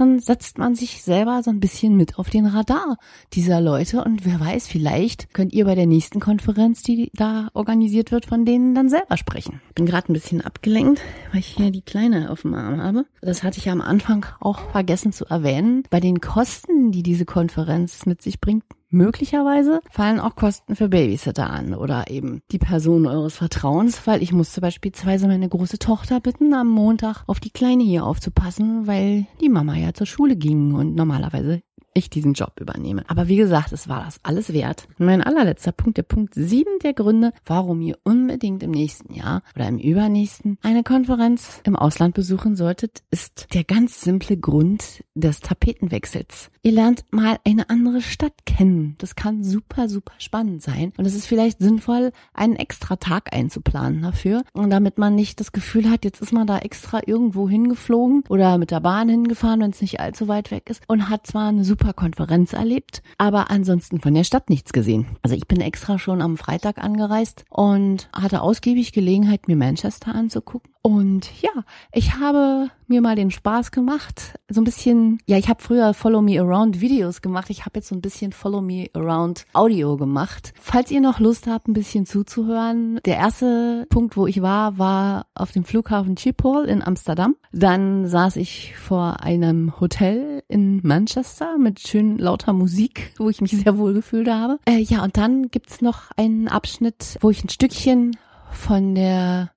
dann 0.00 0.18
setzt 0.18 0.58
man 0.58 0.74
sich 0.74 1.02
selber 1.02 1.42
so 1.42 1.50
ein 1.50 1.60
bisschen 1.60 1.96
mit 1.96 2.18
auf 2.18 2.28
den 2.30 2.46
Radar 2.46 2.96
dieser 3.32 3.60
Leute 3.60 4.04
und 4.04 4.24
wer 4.24 4.38
weiß, 4.40 4.66
vielleicht 4.66 5.32
könnt 5.32 5.52
ihr 5.52 5.64
bei 5.64 5.74
der 5.74 5.86
nächsten 5.86 6.20
Konferenz, 6.20 6.82
die 6.82 7.10
da 7.14 7.48
organisiert 7.54 8.12
wird, 8.12 8.26
von 8.26 8.44
denen 8.44 8.74
dann 8.74 8.88
selber 8.88 9.16
sprechen. 9.16 9.60
Bin 9.74 9.86
gerade 9.86 10.12
ein 10.12 10.14
bisschen 10.14 10.40
abgelenkt, 10.40 11.00
weil 11.32 11.40
ich 11.40 11.46
hier 11.46 11.70
die 11.70 11.82
Kleine 11.82 12.30
auf 12.30 12.42
dem 12.42 12.54
Arm 12.54 12.80
habe. 12.80 13.06
Das 13.22 13.42
hatte 13.42 13.58
ich 13.58 13.66
ja 13.66 13.72
am 13.72 13.80
Anfang 13.80 14.26
auch 14.40 14.70
vergessen 14.70 15.12
zu 15.12 15.24
erwähnen. 15.26 15.84
Bei 15.90 16.00
den 16.00 16.20
Kosten, 16.20 16.92
die 16.92 17.02
diese 17.02 17.24
Konferenz 17.24 18.06
mit 18.06 18.20
sich 18.20 18.40
bringt, 18.40 18.64
Möglicherweise 18.90 19.80
fallen 19.90 20.20
auch 20.20 20.36
Kosten 20.36 20.76
für 20.76 20.88
Babysitter 20.88 21.50
an 21.50 21.74
oder 21.74 22.08
eben 22.08 22.42
die 22.52 22.58
Person 22.58 23.06
eures 23.06 23.36
Vertrauens, 23.36 24.06
weil 24.06 24.22
ich 24.22 24.32
musste 24.32 24.60
beispielsweise 24.60 25.26
meine 25.26 25.48
große 25.48 25.78
Tochter 25.78 26.20
bitten, 26.20 26.54
am 26.54 26.68
Montag 26.68 27.24
auf 27.26 27.40
die 27.40 27.50
Kleine 27.50 27.82
hier 27.82 28.04
aufzupassen, 28.04 28.86
weil 28.86 29.26
die 29.40 29.48
Mama 29.48 29.74
ja 29.74 29.92
zur 29.92 30.06
Schule 30.06 30.36
ging 30.36 30.72
und 30.74 30.94
normalerweise 30.94 31.62
ich 31.96 32.10
diesen 32.10 32.34
Job 32.34 32.60
übernehme. 32.60 33.04
Aber 33.08 33.28
wie 33.28 33.36
gesagt, 33.36 33.72
es 33.72 33.88
war 33.88 34.04
das 34.04 34.20
alles 34.22 34.52
wert. 34.52 34.86
mein 34.98 35.22
allerletzter 35.22 35.72
Punkt, 35.72 35.96
der 35.96 36.02
Punkt 36.02 36.34
sieben 36.34 36.78
der 36.82 36.92
Gründe, 36.92 37.32
warum 37.44 37.80
ihr 37.80 37.98
unbedingt 38.04 38.62
im 38.62 38.70
nächsten 38.70 39.14
Jahr 39.14 39.42
oder 39.54 39.68
im 39.68 39.78
übernächsten 39.78 40.58
eine 40.62 40.82
Konferenz 40.82 41.60
im 41.64 41.76
Ausland 41.76 42.14
besuchen 42.14 42.56
solltet, 42.56 43.02
ist 43.10 43.54
der 43.54 43.64
ganz 43.64 44.00
simple 44.00 44.36
Grund 44.36 45.04
des 45.14 45.40
Tapetenwechsels. 45.40 46.50
Ihr 46.62 46.72
lernt 46.72 47.04
mal 47.12 47.38
eine 47.44 47.70
andere 47.70 48.02
Stadt 48.02 48.44
kennen. 48.44 48.96
Das 48.98 49.14
kann 49.14 49.44
super, 49.44 49.88
super 49.88 50.14
spannend 50.18 50.62
sein. 50.62 50.92
Und 50.96 51.06
es 51.06 51.14
ist 51.14 51.26
vielleicht 51.26 51.60
sinnvoll, 51.60 52.10
einen 52.34 52.56
extra 52.56 52.96
Tag 52.96 53.32
einzuplanen 53.32 54.02
dafür. 54.02 54.42
Und 54.52 54.70
damit 54.70 54.98
man 54.98 55.14
nicht 55.14 55.38
das 55.38 55.52
Gefühl 55.52 55.88
hat, 55.88 56.04
jetzt 56.04 56.20
ist 56.20 56.32
man 56.32 56.46
da 56.46 56.58
extra 56.58 57.00
irgendwo 57.06 57.48
hingeflogen 57.48 58.24
oder 58.28 58.58
mit 58.58 58.72
der 58.72 58.80
Bahn 58.80 59.08
hingefahren, 59.08 59.60
wenn 59.60 59.70
es 59.70 59.80
nicht 59.80 60.00
allzu 60.00 60.26
weit 60.28 60.50
weg 60.50 60.68
ist 60.68 60.82
und 60.88 61.08
hat 61.08 61.26
zwar 61.26 61.48
eine 61.48 61.64
super 61.64 61.85
Konferenz 61.92 62.52
erlebt, 62.52 63.02
aber 63.18 63.50
ansonsten 63.50 64.00
von 64.00 64.14
der 64.14 64.24
Stadt 64.24 64.50
nichts 64.50 64.72
gesehen. 64.72 65.06
Also 65.22 65.36
ich 65.36 65.46
bin 65.46 65.60
extra 65.60 65.98
schon 65.98 66.22
am 66.22 66.36
Freitag 66.36 66.78
angereist 66.78 67.44
und 67.50 68.08
hatte 68.12 68.42
ausgiebig 68.42 68.92
Gelegenheit, 68.92 69.48
mir 69.48 69.56
Manchester 69.56 70.14
anzugucken. 70.14 70.75
Und 70.86 71.42
ja, 71.42 71.64
ich 71.90 72.14
habe 72.14 72.70
mir 72.86 73.00
mal 73.00 73.16
den 73.16 73.32
Spaß 73.32 73.72
gemacht, 73.72 74.38
so 74.48 74.60
ein 74.60 74.64
bisschen, 74.64 75.18
ja, 75.26 75.36
ich 75.36 75.48
habe 75.48 75.60
früher 75.60 75.94
Follow 75.94 76.22
Me 76.22 76.40
Around 76.40 76.80
Videos 76.80 77.22
gemacht, 77.22 77.50
ich 77.50 77.62
habe 77.66 77.80
jetzt 77.80 77.88
so 77.88 77.96
ein 77.96 78.00
bisschen 78.00 78.30
Follow 78.30 78.60
Me 78.60 78.86
Around 78.94 79.46
Audio 79.52 79.96
gemacht. 79.96 80.52
Falls 80.60 80.92
ihr 80.92 81.00
noch 81.00 81.18
Lust 81.18 81.48
habt, 81.48 81.66
ein 81.66 81.72
bisschen 81.72 82.06
zuzuhören, 82.06 83.00
der 83.04 83.16
erste 83.16 83.84
Punkt, 83.88 84.16
wo 84.16 84.28
ich 84.28 84.42
war, 84.42 84.78
war 84.78 85.26
auf 85.34 85.50
dem 85.50 85.64
Flughafen 85.64 86.16
Schiphol 86.16 86.66
in 86.66 86.84
Amsterdam. 86.84 87.34
Dann 87.50 88.06
saß 88.06 88.36
ich 88.36 88.76
vor 88.76 89.24
einem 89.24 89.80
Hotel 89.80 90.44
in 90.46 90.82
Manchester 90.84 91.58
mit 91.58 91.80
schön 91.80 92.16
lauter 92.16 92.52
Musik, 92.52 93.12
wo 93.18 93.28
ich 93.28 93.40
mich 93.40 93.56
sehr 93.56 93.76
wohl 93.76 93.92
gefühlt 93.92 94.30
habe. 94.30 94.60
Äh, 94.66 94.78
ja, 94.78 95.02
und 95.02 95.16
dann 95.16 95.50
gibt's 95.50 95.80
noch 95.80 96.12
einen 96.16 96.46
Abschnitt, 96.46 97.18
wo 97.22 97.30
ich 97.30 97.42
ein 97.42 97.48
Stückchen 97.48 98.16
von 98.52 98.94
der 98.94 99.50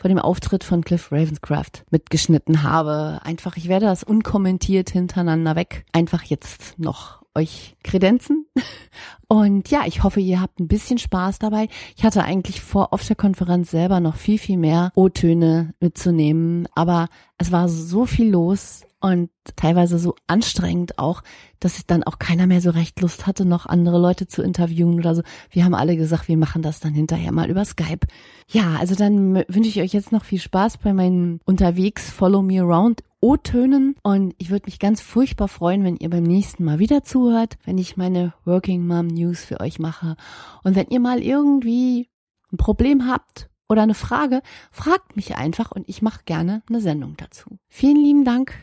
von 0.00 0.08
dem 0.08 0.18
Auftritt 0.18 0.64
von 0.64 0.82
Cliff 0.82 1.12
Ravenscraft 1.12 1.84
mitgeschnitten 1.90 2.62
habe. 2.62 3.20
Einfach, 3.22 3.56
ich 3.56 3.68
werde 3.68 3.86
das 3.86 4.02
unkommentiert 4.02 4.88
hintereinander 4.88 5.56
weg. 5.56 5.84
Einfach 5.92 6.22
jetzt 6.22 6.78
noch 6.78 7.20
euch 7.34 7.76
kredenzen. 7.84 8.46
Und 9.28 9.70
ja, 9.70 9.82
ich 9.86 10.02
hoffe, 10.02 10.20
ihr 10.20 10.40
habt 10.40 10.58
ein 10.58 10.68
bisschen 10.68 10.98
Spaß 10.98 11.38
dabei. 11.38 11.68
Ich 11.96 12.02
hatte 12.02 12.24
eigentlich 12.24 12.62
vor, 12.62 12.92
auf 12.92 13.06
der 13.06 13.14
Konferenz 13.14 13.70
selber 13.70 14.00
noch 14.00 14.16
viel, 14.16 14.38
viel 14.38 14.56
mehr 14.56 14.90
O-Töne 14.94 15.74
mitzunehmen. 15.80 16.66
Aber 16.74 17.08
es 17.36 17.52
war 17.52 17.68
so 17.68 18.06
viel 18.06 18.30
los 18.30 18.86
und 19.00 19.30
teilweise 19.56 19.98
so 19.98 20.14
anstrengend 20.26 20.98
auch, 20.98 21.22
dass 21.58 21.86
dann 21.86 22.02
auch 22.02 22.18
keiner 22.18 22.46
mehr 22.46 22.60
so 22.60 22.70
recht 22.70 23.00
Lust 23.00 23.26
hatte, 23.26 23.44
noch 23.44 23.66
andere 23.66 23.98
Leute 23.98 24.26
zu 24.26 24.42
interviewen 24.42 24.98
oder 24.98 25.14
so. 25.14 25.22
Wir 25.50 25.64
haben 25.64 25.74
alle 25.74 25.96
gesagt, 25.96 26.28
wir 26.28 26.36
machen 26.36 26.62
das 26.62 26.80
dann 26.80 26.94
hinterher 26.94 27.32
mal 27.32 27.50
über 27.50 27.64
Skype. 27.64 28.06
Ja, 28.48 28.76
also 28.78 28.94
dann 28.94 29.44
wünsche 29.48 29.70
ich 29.70 29.80
euch 29.80 29.92
jetzt 29.92 30.12
noch 30.12 30.24
viel 30.24 30.40
Spaß 30.40 30.78
bei 30.78 30.92
meinen 30.92 31.40
unterwegs 31.44 32.10
Follow 32.10 32.42
Me 32.42 32.60
Around 32.60 33.02
O-Tönen 33.22 33.96
und 34.02 34.34
ich 34.38 34.50
würde 34.50 34.66
mich 34.66 34.78
ganz 34.78 35.02
furchtbar 35.02 35.48
freuen, 35.48 35.84
wenn 35.84 35.96
ihr 35.96 36.08
beim 36.08 36.22
nächsten 36.22 36.64
Mal 36.64 36.78
wieder 36.78 37.04
zuhört, 37.04 37.58
wenn 37.64 37.76
ich 37.76 37.98
meine 37.98 38.32
Working 38.44 38.86
Mom 38.86 39.08
News 39.08 39.44
für 39.44 39.60
euch 39.60 39.78
mache 39.78 40.16
und 40.64 40.74
wenn 40.74 40.88
ihr 40.88 41.00
mal 41.00 41.20
irgendwie 41.22 42.08
ein 42.50 42.56
Problem 42.56 43.06
habt 43.06 43.50
oder 43.68 43.82
eine 43.82 43.94
Frage, 43.94 44.40
fragt 44.72 45.16
mich 45.16 45.36
einfach 45.36 45.70
und 45.70 45.86
ich 45.86 46.00
mache 46.00 46.24
gerne 46.24 46.62
eine 46.68 46.80
Sendung 46.80 47.14
dazu. 47.18 47.58
Vielen 47.68 48.02
lieben 48.02 48.24
Dank 48.24 48.54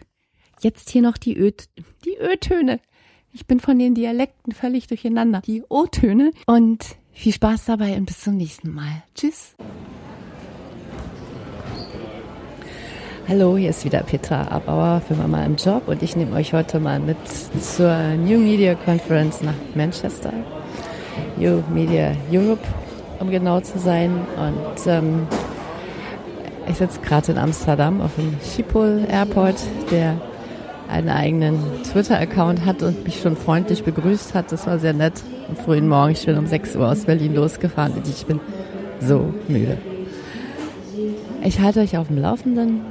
Jetzt 0.59 0.89
hier 0.89 1.03
noch 1.03 1.17
die 1.17 1.37
Ö, 1.37 1.51
die 2.03 2.17
Ö-Töne. 2.19 2.79
Ich 3.31 3.45
bin 3.45 3.59
von 3.59 3.77
den 3.77 3.93
Dialekten 3.93 4.53
völlig 4.53 4.87
durcheinander. 4.87 5.41
Die 5.45 5.63
O-Töne. 5.69 6.31
Und 6.47 6.83
viel 7.13 7.31
Spaß 7.31 7.65
dabei 7.65 7.95
und 7.95 8.05
bis 8.05 8.21
zum 8.21 8.37
nächsten 8.37 8.73
Mal. 8.73 9.03
Tschüss. 9.13 9.55
Hallo, 13.27 13.55
hier 13.55 13.69
ist 13.69 13.85
wieder 13.85 14.01
Petra 14.01 14.47
Abauer 14.47 15.01
für 15.07 15.13
Mama 15.13 15.45
im 15.45 15.57
Job 15.57 15.87
und 15.87 16.01
ich 16.01 16.15
nehme 16.15 16.35
euch 16.35 16.53
heute 16.53 16.79
mal 16.79 16.99
mit 16.99 17.17
zur 17.61 18.15
New 18.15 18.39
Media 18.39 18.73
Conference 18.73 19.41
nach 19.43 19.53
Manchester. 19.75 20.33
New 21.35 21.61
Media 21.71 22.15
Europe, 22.31 22.65
um 23.19 23.29
genau 23.29 23.59
zu 23.59 23.77
sein. 23.77 24.25
Und 24.37 24.87
ähm, 24.87 25.27
ich 26.67 26.77
sitze 26.77 26.99
gerade 27.01 27.33
in 27.33 27.37
Amsterdam 27.37 28.01
auf 28.01 28.15
dem 28.15 28.35
Schiphol 28.41 29.05
Airport, 29.07 29.61
der 29.91 30.19
einen 30.89 31.09
eigenen 31.09 31.59
Twitter-Account 31.83 32.65
hat 32.65 32.83
und 32.83 33.03
mich 33.03 33.19
schon 33.19 33.35
freundlich 33.35 33.83
begrüßt 33.83 34.33
hat. 34.33 34.51
Das 34.51 34.67
war 34.67 34.79
sehr 34.79 34.93
nett. 34.93 35.13
Am 35.49 35.55
frühen 35.55 35.87
Morgen, 35.87 36.11
ich 36.11 36.25
bin 36.25 36.37
um 36.37 36.47
6 36.47 36.75
Uhr 36.75 36.89
aus 36.89 37.05
Berlin 37.05 37.35
losgefahren 37.35 37.93
und 37.93 38.07
ich 38.07 38.25
bin 38.25 38.39
so 38.99 39.33
müde. 39.47 39.77
Ich 41.43 41.59
halte 41.59 41.81
euch 41.81 41.97
auf 41.97 42.07
dem 42.07 42.17
Laufenden, 42.17 42.81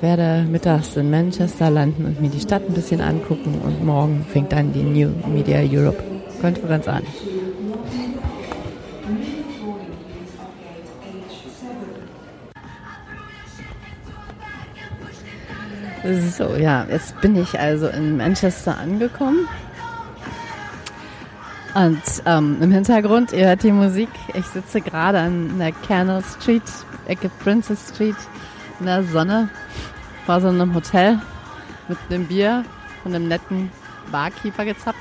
werde 0.00 0.46
mittags 0.50 0.96
in 0.96 1.10
Manchester 1.10 1.70
landen 1.70 2.04
und 2.04 2.20
mir 2.20 2.30
die 2.30 2.40
Stadt 2.40 2.62
ein 2.66 2.74
bisschen 2.74 3.00
angucken 3.00 3.60
und 3.64 3.84
morgen 3.84 4.24
fängt 4.28 4.52
dann 4.52 4.72
die 4.72 4.82
New 4.82 5.10
Media 5.28 5.60
Europe 5.60 6.02
Konferenz 6.40 6.88
an. 6.88 7.02
So, 16.02 16.56
ja, 16.56 16.86
jetzt 16.90 17.20
bin 17.20 17.36
ich 17.36 17.60
also 17.60 17.88
in 17.88 18.16
Manchester 18.16 18.78
angekommen. 18.78 19.46
Und 21.74 22.02
ähm, 22.24 22.56
im 22.62 22.72
Hintergrund, 22.72 23.32
ihr 23.32 23.46
hört 23.48 23.62
die 23.62 23.70
Musik. 23.70 24.08
Ich 24.32 24.46
sitze 24.46 24.80
gerade 24.80 25.18
an 25.18 25.58
der 25.58 25.72
Canal 25.72 26.22
Street, 26.24 26.62
Ecke 27.06 27.30
Princess 27.44 27.90
Street, 27.94 28.16
in 28.80 28.86
der 28.86 29.04
Sonne 29.04 29.50
vor 30.24 30.40
so 30.40 30.48
einem 30.48 30.74
Hotel 30.74 31.18
mit 31.88 31.98
einem 32.08 32.26
Bier 32.26 32.64
und 33.04 33.14
einem 33.14 33.28
netten 33.28 33.70
Barkeeper 34.10 34.64
gezapft. 34.64 34.98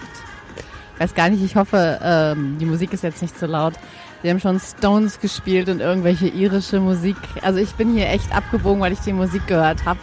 Weiß 0.98 1.16
gar 1.16 1.30
nicht, 1.30 1.42
ich 1.42 1.56
hoffe, 1.56 2.00
ähm, 2.04 2.58
die 2.60 2.66
Musik 2.66 2.92
ist 2.92 3.04
jetzt 3.04 3.22
nicht 3.22 3.40
so 3.40 3.46
laut. 3.46 3.74
Die 4.22 4.30
haben 4.30 4.42
schon 4.42 4.60
Stones 4.60 5.22
gespielt 5.22 5.70
und 5.70 5.80
irgendwelche 5.80 6.28
irische 6.28 6.82
Musik. 6.82 7.16
Also 7.42 7.60
ich 7.60 7.74
bin 7.76 7.94
hier 7.94 8.10
echt 8.10 8.36
abgebogen, 8.36 8.82
weil 8.82 8.92
ich 8.92 9.00
die 9.00 9.14
Musik 9.14 9.48
gehört 9.48 9.86
habe. 9.86 10.00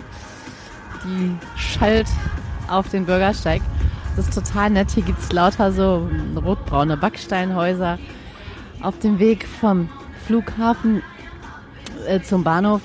Die 1.06 1.36
schallt 1.56 2.08
auf 2.68 2.88
den 2.88 3.06
Bürgersteig. 3.06 3.62
Das 4.16 4.28
ist 4.28 4.34
total 4.34 4.70
nett. 4.70 4.90
Hier 4.90 5.02
gibt 5.02 5.20
es 5.20 5.32
lauter 5.32 5.72
so 5.72 6.08
rotbraune 6.36 6.96
Backsteinhäuser. 6.96 7.98
Auf 8.82 8.98
dem 8.98 9.18
Weg 9.18 9.46
vom 9.46 9.88
Flughafen 10.26 11.02
äh, 12.06 12.20
zum 12.20 12.44
Bahnhof 12.44 12.82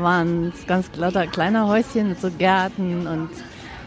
waren 0.00 0.52
es 0.54 0.66
ganz 0.66 0.90
lauter 0.96 1.26
kleine 1.26 1.66
Häuschen 1.66 2.08
mit 2.08 2.20
so 2.20 2.30
Gärten 2.30 3.06
und 3.06 3.28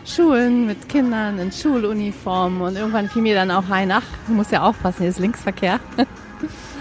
Schulen 0.06 0.68
mit 0.68 0.88
Kindern 0.88 1.40
in 1.40 1.52
Schuluniformen. 1.52 2.62
Und 2.62 2.76
irgendwann 2.76 3.10
fiel 3.10 3.24
mir 3.24 3.36
dann 3.36 3.52
auch 3.52 3.70
ein, 3.70 3.92
ach, 3.92 4.04
muss 4.28 4.52
ja 4.52 4.62
aufpassen, 4.62 5.00
hier 5.00 5.10
ist 5.10 5.20
Linksverkehr. 5.20 5.80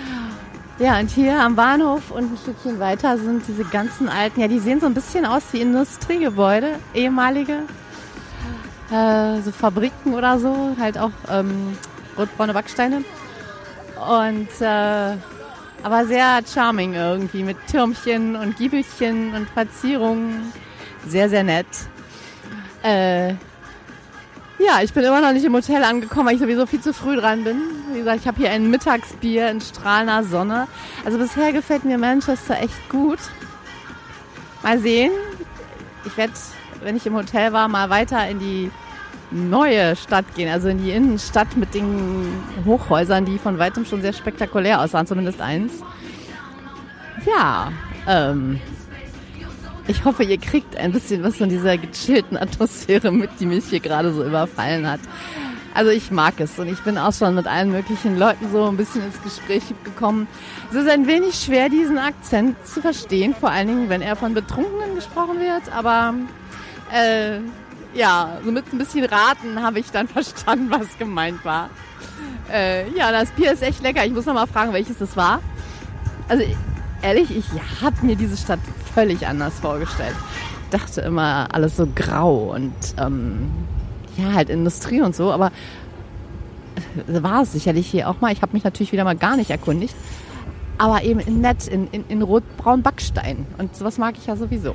ja, 0.79 0.99
und 0.99 1.11
hier 1.11 1.41
am 1.41 1.57
Bahnhof 1.57 2.11
und 2.11 2.33
ein 2.33 2.39
Stückchen 2.39 2.81
weiter 2.81 3.17
sind 3.19 3.47
diese 3.47 3.65
ganzen 3.65 4.09
alten, 4.09 4.41
ja, 4.41 4.49
die 4.49 4.59
sehen 4.59 4.81
so 4.81 4.87
ein 4.87 4.95
bisschen 4.95 5.25
aus 5.25 5.43
wie 5.53 5.61
Industriegebäude, 5.61 6.77
ehemalige 6.95 7.63
äh, 8.91 9.41
so 9.43 9.53
Fabriken 9.53 10.15
oder 10.15 10.39
so, 10.39 10.77
halt 10.79 10.99
auch 10.99 11.13
ähm, 11.31 11.77
rotbraune 12.19 12.53
Backsteine. 12.53 13.05
Und 13.97 14.49
äh, 14.61 15.17
aber 15.83 16.07
sehr 16.07 16.41
charming 16.53 16.95
irgendwie 16.95 17.43
mit 17.43 17.57
Türmchen 17.71 18.37
und 18.37 18.57
Giebelchen 18.57 19.35
und 19.35 19.49
Verzierungen. 19.51 20.53
Sehr, 21.07 21.29
sehr 21.29 21.45
nett. 21.45 21.67
Äh, 22.83 23.31
ja, 24.59 24.81
ich 24.83 24.93
bin 24.93 25.05
immer 25.05 25.21
noch 25.21 25.33
nicht 25.33 25.45
im 25.45 25.53
Hotel 25.53 25.85
angekommen, 25.85 26.27
weil 26.27 26.35
ich 26.35 26.41
sowieso 26.41 26.67
viel 26.67 26.81
zu 26.81 26.95
früh 26.95 27.17
dran 27.17 27.45
bin. 27.45 27.61
Gesagt, 28.05 28.21
ich 28.21 28.29
habe 28.29 28.37
hier 28.37 28.51
ein 28.51 28.69
Mittagsbier 28.69 29.49
in 29.49 29.63
strahlender 29.63 30.25
Sonne. 30.25 30.69
Also 31.07 31.17
bisher 31.17 31.55
gefällt 31.55 31.87
mir 31.87 31.97
Manchester 31.97 32.61
echt 32.61 32.91
gut. 32.91 33.19
Mal 34.63 34.79
sehen. 34.79 35.11
Ich 36.05 36.15
werde, 36.19 36.35
wenn 36.83 36.97
ich 36.97 37.07
im 37.07 37.15
Hotel 37.15 37.55
war, 37.55 37.67
mal 37.67 37.89
weiter 37.89 38.29
in 38.29 38.41
die 38.41 38.71
neue 39.31 39.97
Stadt 39.97 40.27
gehen, 40.35 40.53
also 40.53 40.69
in 40.69 40.85
die 40.85 40.91
Innenstadt 40.91 41.57
mit 41.57 41.73
den 41.73 42.27
Hochhäusern, 42.67 43.25
die 43.25 43.39
von 43.39 43.59
weitem 43.59 43.87
schon 43.87 44.03
sehr 44.03 44.13
spektakulär 44.13 44.83
aussahen, 44.83 45.07
zumindest 45.07 45.41
eins. 45.41 45.73
Ja, 47.25 47.73
ähm, 48.07 48.61
ich 49.89 50.05
hoffe, 50.05 50.25
ihr 50.25 50.39
kriegt 50.39 50.77
ein 50.77 50.93
bisschen 50.93 51.23
was 51.23 51.37
von 51.37 51.49
dieser 51.49 51.79
gechillten 51.79 52.37
Atmosphäre 52.37 53.11
mit, 53.11 53.31
die 53.41 53.47
mich 53.47 53.65
hier 53.65 53.81
gerade 53.81 54.13
so 54.13 54.23
überfallen 54.23 54.87
hat. 54.87 55.01
Also 55.75 55.91
ich 55.91 56.13
mag 56.13 56.39
es 56.39 56.57
und 56.61 56.69
ich 56.69 56.81
bin 56.85 56.97
auch 56.99 57.13
schon 57.13 57.35
mit 57.35 57.49
allen 57.49 57.73
möglichen 57.73 58.17
Leuten 58.17 58.51
so 58.53 58.67
ein 58.69 58.77
bisschen 58.77 59.05
ins 59.05 59.21
Gespräch 59.23 59.65
gekommen. 59.83 60.29
Es 60.71 60.77
ist 60.77 60.89
ein 60.89 61.09
wenig 61.09 61.35
schwer, 61.35 61.69
diesen 61.69 61.99
Akzent 61.99 62.65
zu 62.65 62.81
verstehen, 62.81 63.35
vor 63.35 63.51
allen 63.51 63.67
Dingen, 63.67 63.89
wenn 63.89 64.01
er 64.01 64.15
von 64.15 64.35
Betrunkenen 64.35 64.95
gesprochen 64.95 65.41
wird, 65.41 65.75
aber 65.75 66.15
äh, 66.93 67.41
ja, 67.93 68.39
so 68.45 68.53
mit 68.53 68.73
ein 68.73 68.79
bisschen 68.79 69.05
Raten 69.05 69.61
habe 69.63 69.81
ich 69.81 69.91
dann 69.91 70.07
verstanden, 70.09 70.71
was 70.71 70.97
gemeint 70.97 71.45
war. 71.45 71.71
Äh, 72.53 72.89
ja, 72.97 73.11
das 73.11 73.31
Bier 73.33 73.53
ist 73.53 73.63
echt 73.63 73.83
lecker. 73.83 74.05
Ich 74.05 74.13
muss 74.13 74.27
noch 74.27 74.35
mal 74.35 74.47
fragen, 74.47 74.73
welches 74.73 74.99
das 74.99 75.17
war. 75.17 75.41
Also 76.29 76.45
ehrlich, 77.03 77.37
ich 77.37 77.47
habe 77.83 77.97
mir 78.03 78.15
diese 78.15 78.37
Stadt 78.37 78.61
völlig 78.95 79.27
anders 79.27 79.59
vorgestellt. 79.59 80.15
Ich 80.65 80.79
dachte 80.79 81.01
immer 81.01 81.49
alles 81.53 81.77
so 81.77 81.89
grau 81.95 82.55
und 82.55 82.73
ähm, 82.99 83.51
ja, 84.17 84.33
halt 84.33 84.51
Industrie 84.51 85.01
und 85.01 85.15
so, 85.15 85.33
aber 85.33 85.53
äh, 87.09 87.23
war 87.23 87.43
es 87.43 87.53
sicherlich 87.53 87.87
hier 87.87 88.09
auch 88.09 88.21
mal. 88.21 88.33
Ich 88.33 88.43
habe 88.43 88.53
mich 88.53 88.65
natürlich 88.65 88.93
wieder 88.93 89.05
mal 89.05 89.17
gar 89.17 89.37
nicht 89.37 89.51
erkundigt. 89.51 89.95
Aber 90.77 91.03
eben 91.03 91.21
in 91.21 91.41
nett, 91.41 91.69
in, 91.69 91.87
in, 91.89 92.05
in 92.09 92.23
rot-braun 92.23 92.83
Backstein. 92.83 93.47
Und 93.59 93.77
sowas 93.77 93.99
mag 93.99 94.17
ich 94.19 94.27
ja 94.27 94.37
sowieso. 94.37 94.75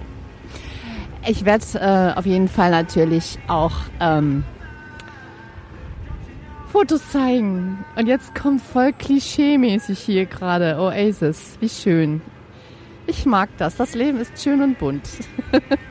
Ich 1.28 1.44
werde 1.44 1.66
äh, 1.76 2.18
auf 2.18 2.26
jeden 2.26 2.48
Fall 2.48 2.72
natürlich 2.72 3.38
auch 3.48 3.74
ähm, 4.00 4.46
Fotos 6.72 7.10
zeigen. 7.12 7.84
Und 7.98 8.08
jetzt 8.08 8.34
kommt 8.34 8.62
voll 8.62 8.94
klischee-mäßig 8.94 10.00
hier 10.00 10.26
gerade 10.26 10.80
Oasis. 10.80 11.58
Wie 11.60 11.68
schön. 11.68 12.22
Ich 13.08 13.26
mag 13.26 13.50
das. 13.58 13.76
Das 13.76 13.96
Leben 13.96 14.20
ist 14.20 14.42
schön 14.42 14.62
und 14.62 14.80
bunt. 14.80 15.04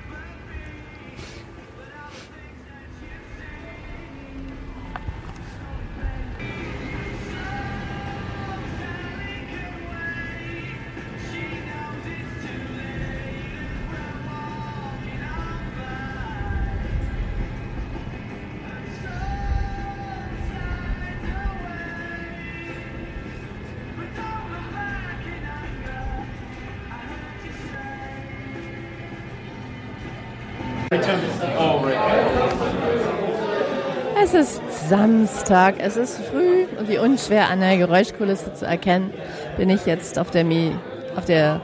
Samstag, 34.89 35.75
es 35.79 35.97
ist 35.99 36.19
früh 36.19 36.65
und 36.79 36.89
wie 36.89 36.99
unschwer 36.99 37.51
an 37.51 37.61
der 37.61 37.77
Geräuschkulisse 37.77 38.55
zu 38.55 38.65
erkennen, 38.65 39.13
bin 39.59 39.69
ich 39.69 39.85
jetzt 39.85 40.19
auf 40.19 40.31
der, 40.31 40.45
Mi 40.45 40.73
auf 41.15 41.27
der 41.27 41.61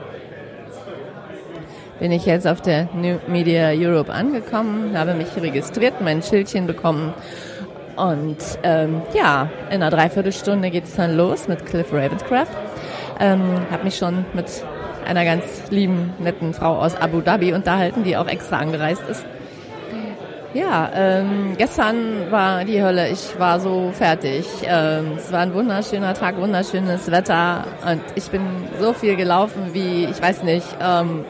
bin 1.98 2.12
ich 2.12 2.26
jetzt 2.26 2.46
auf 2.46 2.60
der 2.60 2.88
New 2.92 3.18
Media 3.26 3.68
Europe 3.68 4.12
angekommen, 4.12 4.98
habe 4.98 5.14
mich 5.14 5.28
registriert, 5.36 6.02
mein 6.02 6.22
Schildchen 6.22 6.66
bekommen 6.66 7.14
und 7.96 8.36
ähm, 8.62 9.00
ja, 9.14 9.48
in 9.70 9.76
einer 9.76 9.90
Dreiviertelstunde 9.90 10.70
geht 10.70 10.84
es 10.84 10.96
dann 10.96 11.16
los 11.16 11.48
mit 11.48 11.64
Cliff 11.64 11.92
Ravenscraft. 11.92 12.52
Ähm, 13.20 13.60
habe 13.70 13.84
mich 13.84 13.96
schon 13.96 14.26
mit 14.34 14.46
einer 15.06 15.24
ganz 15.24 15.44
lieben, 15.70 16.12
netten 16.18 16.52
Frau 16.52 16.76
aus 16.78 16.96
Abu 16.96 17.20
Dhabi 17.20 17.54
unterhalten, 17.54 18.04
die 18.04 18.16
auch 18.16 18.26
extra 18.26 18.58
angereist 18.58 19.02
ist. 19.08 19.24
Ja, 20.54 20.88
ähm, 20.94 21.56
gestern 21.58 22.30
war 22.30 22.64
die 22.64 22.80
Hölle. 22.80 23.08
Ich 23.08 23.36
war 23.40 23.58
so 23.58 23.90
fertig. 23.92 24.46
Ähm, 24.64 25.14
es 25.16 25.32
war 25.32 25.40
ein 25.40 25.52
wunderschöner 25.52 26.14
Tag, 26.14 26.36
wunderschönes 26.38 27.10
Wetter 27.10 27.64
und 27.84 28.00
ich 28.14 28.30
bin 28.30 28.42
so 28.78 28.92
viel 28.92 29.16
gelaufen 29.16 29.70
wie, 29.72 30.04
ich 30.04 30.22
weiß 30.22 30.44
nicht, 30.44 30.66
ähm, 30.80 31.24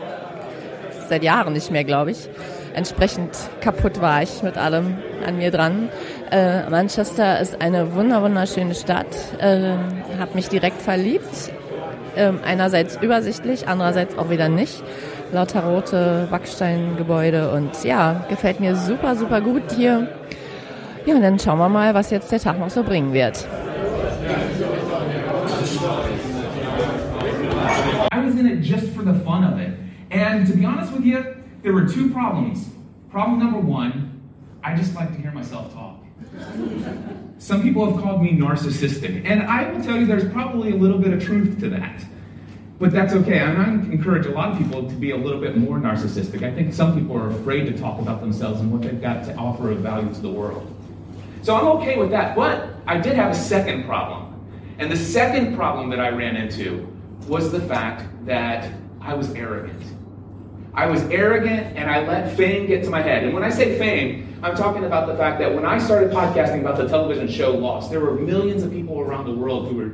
seit 1.09 1.23
Jahren 1.23 1.55
nicht 1.55 1.71
mehr, 1.71 1.85
glaube 1.85 2.11
ich. 2.11 2.29
Entsprechend 2.75 3.31
kaputt 3.63 4.03
war 4.03 4.23
ich 4.23 4.43
mit 4.43 4.59
allem 4.59 4.99
an 5.27 5.39
mir 5.39 5.51
dran. 5.51 5.89
Äh, 6.31 6.69
Manchester 6.69 7.41
ist 7.41 7.63
eine 7.63 7.95
wunder 7.95 8.21
wunderschöne 8.21 8.75
Stadt. 8.75 9.07
Äh, 9.39 9.71
habe 10.19 10.35
mich 10.35 10.51
direkt 10.51 10.83
verliebt 10.83 11.51
ähm, 12.17 12.41
einerseits 12.45 12.97
übersichtlich, 13.01 13.69
andererseits 13.69 14.17
auch 14.19 14.31
wieder 14.31 14.49
nicht. 14.49 14.83
Lauter 15.33 15.65
rote 15.65 16.29
Backsteingebäude 16.31 17.51
und 17.51 17.85
ja, 17.85 18.25
gefällt 18.29 18.61
mir 18.61 18.77
super, 18.77 19.17
super 19.17 19.41
gut 19.41 19.73
hier. 19.77 20.09
Ja, 21.07 21.15
und 21.17 21.23
dann 21.23 21.39
schauen 21.39 21.59
wir 21.59 21.69
mal, 21.69 21.95
was 21.95 22.11
jetzt 22.11 22.31
der 22.33 22.41
Tag 22.41 22.59
noch 22.59 22.71
so 22.71 22.83
bringen 22.83 23.13
wird. 23.13 23.47
I 28.13 28.19
was 28.25 28.37
in 28.37 28.47
it 28.47 28.63
just 28.63 28.95
for 28.95 29.03
the 29.03 29.15
fun 29.25 29.45
of 29.45 29.59
it. 29.59 29.75
And 30.11 30.47
to 30.47 30.55
be 30.57 30.65
honest 30.65 30.93
with 30.93 31.05
you, 31.05 31.19
there 31.63 31.73
were 31.73 31.87
two 31.87 32.11
problems. 32.11 32.71
Problem 33.11 33.39
number 33.39 33.59
one, 33.59 34.23
I 34.63 34.77
just 34.77 34.95
like 34.95 35.15
to 35.15 35.21
hear 35.21 35.33
myself 35.33 35.73
talk. 35.75 36.01
Some 37.39 37.63
people 37.63 37.85
have 37.91 38.01
called 38.03 38.23
me 38.23 38.33
narcissistic, 38.33 39.25
and 39.27 39.43
I 39.43 39.71
will 39.71 39.83
tell 39.83 39.99
you 39.99 40.07
there's 40.07 40.33
probably 40.33 40.71
a 40.71 40.77
little 40.77 40.99
bit 40.99 41.13
of 41.13 41.23
truth 41.23 41.59
to 41.61 41.69
that. 41.71 42.05
But 42.79 42.91
that's 42.91 43.13
okay. 43.15 43.39
And 43.39 43.63
I 43.63 43.69
encourage 43.93 44.27
a 44.27 44.31
lot 44.31 44.51
of 44.51 44.59
people 44.59 44.89
to 44.89 44.95
be 44.97 45.13
a 45.13 45.17
little 45.17 45.41
bit 45.41 45.57
more 45.57 45.79
narcissistic. 45.79 46.43
I 46.43 46.53
think 46.53 46.75
some 46.75 46.99
people 46.99 47.17
are 47.17 47.31
afraid 47.31 47.67
to 47.67 47.79
talk 47.79 48.01
about 48.01 48.21
themselves 48.21 48.61
and 48.61 48.73
what 48.73 48.83
they've 48.83 49.01
got 49.01 49.25
to 49.27 49.35
offer 49.37 49.71
of 49.71 49.79
value 49.79 50.13
to 50.13 50.21
the 50.21 50.31
world. 50.31 50.75
So 51.43 51.55
I'm 51.55 51.67
okay 51.79 51.97
with 51.97 52.11
that. 52.11 52.35
But 52.35 52.75
I 52.87 52.99
did 52.99 53.15
have 53.15 53.31
a 53.31 53.35
second 53.35 53.85
problem. 53.85 54.33
And 54.79 54.91
the 54.91 54.97
second 54.97 55.55
problem 55.55 55.89
that 55.91 56.01
I 56.01 56.09
ran 56.09 56.37
into 56.37 56.89
was 57.29 57.53
the 57.53 57.61
fact 57.61 58.05
that 58.27 58.73
I 59.01 59.15
was 59.15 59.31
arrogant. 59.35 59.83
I 60.75 60.87
was 60.87 61.03
arrogant 61.05 61.77
and 61.77 61.89
I 61.89 62.05
let 62.05 62.37
fame 62.37 62.67
get 62.67 62.83
to 62.85 62.91
my 62.91 63.01
head. 63.01 63.23
And 63.23 63.33
when 63.33 63.45
I 63.45 63.51
say 63.51 63.79
fame, 63.79 64.41
I'm 64.43 64.57
talking 64.57 64.85
about 64.85 65.07
the 65.07 65.15
fact 65.17 65.39
that 65.39 65.55
when 65.55 65.65
I 65.65 65.79
started 65.79 66.11
podcasting 66.11 66.61
about 66.61 66.77
the 66.77 66.89
television 66.89 67.29
show 67.29 67.53
Lost, 67.53 67.91
there 67.91 68.01
were 68.01 68.15
millions 68.15 68.65
of 68.65 68.73
people 68.73 68.99
around 69.01 69.27
the 69.27 69.35
world 69.35 69.69
who 69.69 69.77
were 69.77 69.93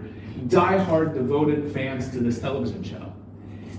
die-hard, 0.48 1.14
devoted 1.14 1.72
fans 1.72 2.10
to 2.10 2.20
this 2.20 2.38
television 2.38 2.82
show. 2.82 3.12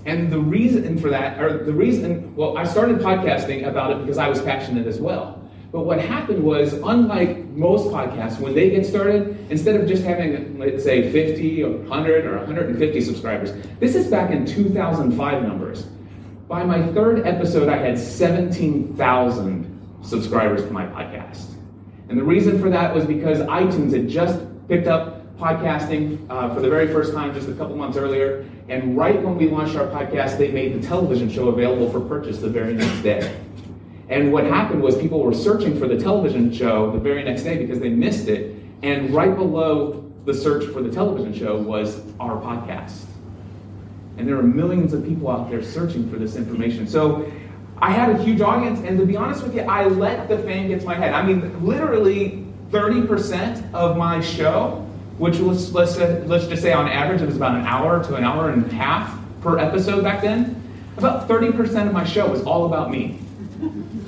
And 0.04 0.32
the 0.32 0.38
reason 0.38 0.98
for 0.98 1.10
that, 1.10 1.40
or 1.40 1.64
the 1.64 1.72
reason, 1.72 2.34
well, 2.34 2.58
I 2.58 2.64
started 2.64 2.98
podcasting 2.98 3.66
about 3.66 3.92
it 3.92 4.00
because 4.00 4.18
I 4.18 4.28
was 4.28 4.42
passionate 4.42 4.86
as 4.86 5.00
well. 5.00 5.38
But 5.70 5.86
what 5.86 6.00
happened 6.00 6.42
was, 6.42 6.74
unlike 6.74 7.46
most 7.46 7.86
podcasts, 7.86 8.38
when 8.38 8.54
they 8.54 8.70
get 8.70 8.84
started, 8.84 9.50
instead 9.50 9.80
of 9.80 9.88
just 9.88 10.04
having, 10.04 10.58
let's 10.58 10.84
say, 10.84 11.10
50 11.10 11.62
or 11.62 11.70
100 11.78 12.26
or 12.26 12.36
150 12.36 13.00
subscribers, 13.00 13.52
this 13.78 13.94
is 13.94 14.08
back 14.08 14.30
in 14.30 14.44
2005 14.44 15.42
numbers. 15.42 15.86
By 16.48 16.64
my 16.64 16.86
third 16.88 17.26
episode, 17.26 17.70
I 17.70 17.78
had 17.78 17.98
17,000 17.98 19.98
subscribers 20.02 20.62
to 20.64 20.70
my 20.70 20.84
podcast. 20.86 21.54
And 22.10 22.18
the 22.18 22.24
reason 22.24 22.60
for 22.60 22.68
that 22.68 22.94
was 22.94 23.06
because 23.06 23.38
iTunes 23.38 23.94
had 23.94 24.08
just 24.08 24.40
picked 24.68 24.88
up 24.88 25.11
podcasting 25.42 26.24
uh, 26.30 26.54
for 26.54 26.60
the 26.60 26.70
very 26.70 26.86
first 26.86 27.12
time 27.12 27.34
just 27.34 27.48
a 27.48 27.54
couple 27.54 27.74
months 27.76 27.96
earlier. 27.96 28.48
And 28.68 28.96
right 28.96 29.20
when 29.20 29.36
we 29.36 29.48
launched 29.48 29.74
our 29.74 29.88
podcast, 29.88 30.38
they 30.38 30.52
made 30.52 30.80
the 30.80 30.86
television 30.86 31.28
show 31.28 31.48
available 31.48 31.90
for 31.90 32.00
purchase 32.00 32.38
the 32.38 32.48
very 32.48 32.74
next 32.74 33.02
day. 33.02 33.40
And 34.08 34.32
what 34.32 34.44
happened 34.44 34.82
was 34.82 34.96
people 34.96 35.20
were 35.20 35.34
searching 35.34 35.78
for 35.78 35.88
the 35.88 35.98
television 35.98 36.52
show 36.52 36.92
the 36.92 36.98
very 36.98 37.24
next 37.24 37.42
day 37.42 37.58
because 37.58 37.80
they 37.80 37.88
missed 37.88 38.28
it. 38.28 38.54
And 38.82 39.12
right 39.12 39.34
below 39.34 40.12
the 40.24 40.34
search 40.34 40.64
for 40.72 40.80
the 40.80 40.90
television 40.90 41.34
show 41.34 41.60
was 41.60 42.00
our 42.20 42.40
podcast. 42.40 43.04
And 44.18 44.28
there 44.28 44.38
are 44.38 44.42
millions 44.42 44.92
of 44.92 45.04
people 45.04 45.28
out 45.28 45.50
there 45.50 45.62
searching 45.62 46.08
for 46.08 46.16
this 46.16 46.36
information. 46.36 46.86
So 46.86 47.32
I 47.78 47.90
had 47.90 48.10
a 48.10 48.22
huge 48.22 48.40
audience, 48.40 48.78
and 48.80 48.96
to 48.98 49.04
be 49.04 49.16
honest 49.16 49.42
with 49.42 49.56
you, 49.56 49.62
I 49.62 49.86
let 49.86 50.28
the 50.28 50.38
fame 50.38 50.68
get 50.68 50.80
to 50.80 50.86
my 50.86 50.94
head. 50.94 51.12
I 51.14 51.26
mean, 51.26 51.66
literally 51.66 52.46
30% 52.70 53.72
of 53.74 53.96
my 53.96 54.20
show, 54.20 54.86
which 55.18 55.38
was, 55.38 55.72
let's, 55.74 55.96
let's 55.98 56.46
just 56.46 56.62
say 56.62 56.72
on 56.72 56.88
average, 56.88 57.22
it 57.22 57.26
was 57.26 57.36
about 57.36 57.54
an 57.54 57.66
hour 57.66 58.02
to 58.04 58.14
an 58.14 58.24
hour 58.24 58.50
and 58.50 58.66
a 58.66 58.74
half 58.74 59.18
per 59.40 59.58
episode 59.58 60.02
back 60.02 60.22
then. 60.22 60.62
About 60.96 61.28
30% 61.28 61.86
of 61.86 61.92
my 61.92 62.04
show 62.04 62.28
was 62.28 62.42
all 62.42 62.66
about 62.66 62.90
me. 62.90 63.18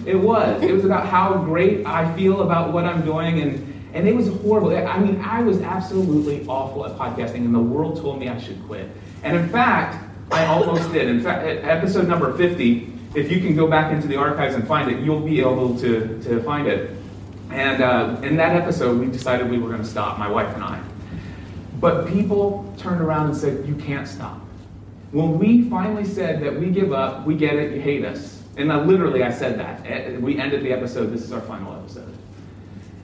It 0.06 0.16
was. 0.16 0.62
It 0.62 0.72
was 0.72 0.84
about 0.84 1.06
how 1.06 1.34
great 1.38 1.86
I 1.86 2.14
feel 2.14 2.42
about 2.42 2.72
what 2.72 2.84
I'm 2.84 3.04
doing, 3.04 3.40
and, 3.40 3.90
and 3.94 4.06
it 4.06 4.14
was 4.14 4.28
horrible. 4.28 4.76
I 4.76 4.98
mean, 4.98 5.20
I 5.22 5.40
was 5.40 5.60
absolutely 5.62 6.46
awful 6.46 6.84
at 6.84 6.98
podcasting, 6.98 7.36
and 7.36 7.54
the 7.54 7.60
world 7.60 8.00
told 8.00 8.18
me 8.18 8.28
I 8.28 8.38
should 8.38 8.62
quit. 8.66 8.88
And 9.22 9.36
in 9.36 9.48
fact, 9.48 10.04
I 10.30 10.44
almost 10.46 10.92
did. 10.92 11.08
In 11.08 11.22
fact, 11.22 11.46
episode 11.64 12.06
number 12.06 12.36
50, 12.36 12.92
if 13.14 13.30
you 13.30 13.40
can 13.40 13.56
go 13.56 13.66
back 13.66 13.92
into 13.92 14.06
the 14.06 14.16
archives 14.16 14.54
and 14.54 14.66
find 14.66 14.90
it, 14.90 15.00
you'll 15.00 15.20
be 15.20 15.40
able 15.40 15.78
to, 15.78 16.20
to 16.24 16.42
find 16.42 16.66
it. 16.66 16.90
And 17.50 17.82
uh, 17.82 18.20
in 18.22 18.36
that 18.36 18.56
episode, 18.56 18.98
we 18.98 19.06
decided 19.06 19.48
we 19.48 19.58
were 19.58 19.68
going 19.68 19.82
to 19.82 19.88
stop, 19.88 20.18
my 20.18 20.28
wife 20.28 20.52
and 20.54 20.64
I. 20.64 20.82
But 21.84 22.08
people 22.08 22.74
turned 22.78 23.02
around 23.02 23.26
and 23.26 23.36
said, 23.36 23.68
You 23.68 23.74
can't 23.74 24.08
stop. 24.08 24.40
When 25.12 25.38
we 25.38 25.68
finally 25.68 26.06
said 26.06 26.40
that 26.42 26.58
we 26.58 26.70
give 26.70 26.94
up, 26.94 27.26
we 27.26 27.34
get 27.34 27.56
it, 27.56 27.74
you 27.74 27.80
hate 27.82 28.06
us. 28.06 28.42
And 28.56 28.72
I, 28.72 28.80
literally, 28.80 29.22
I 29.22 29.30
said 29.30 29.58
that. 29.58 29.84
Eh, 29.84 30.16
we 30.16 30.38
ended 30.38 30.62
the 30.62 30.72
episode, 30.72 31.12
this 31.12 31.20
is 31.20 31.30
our 31.30 31.42
final 31.42 31.74
episode. 31.74 32.10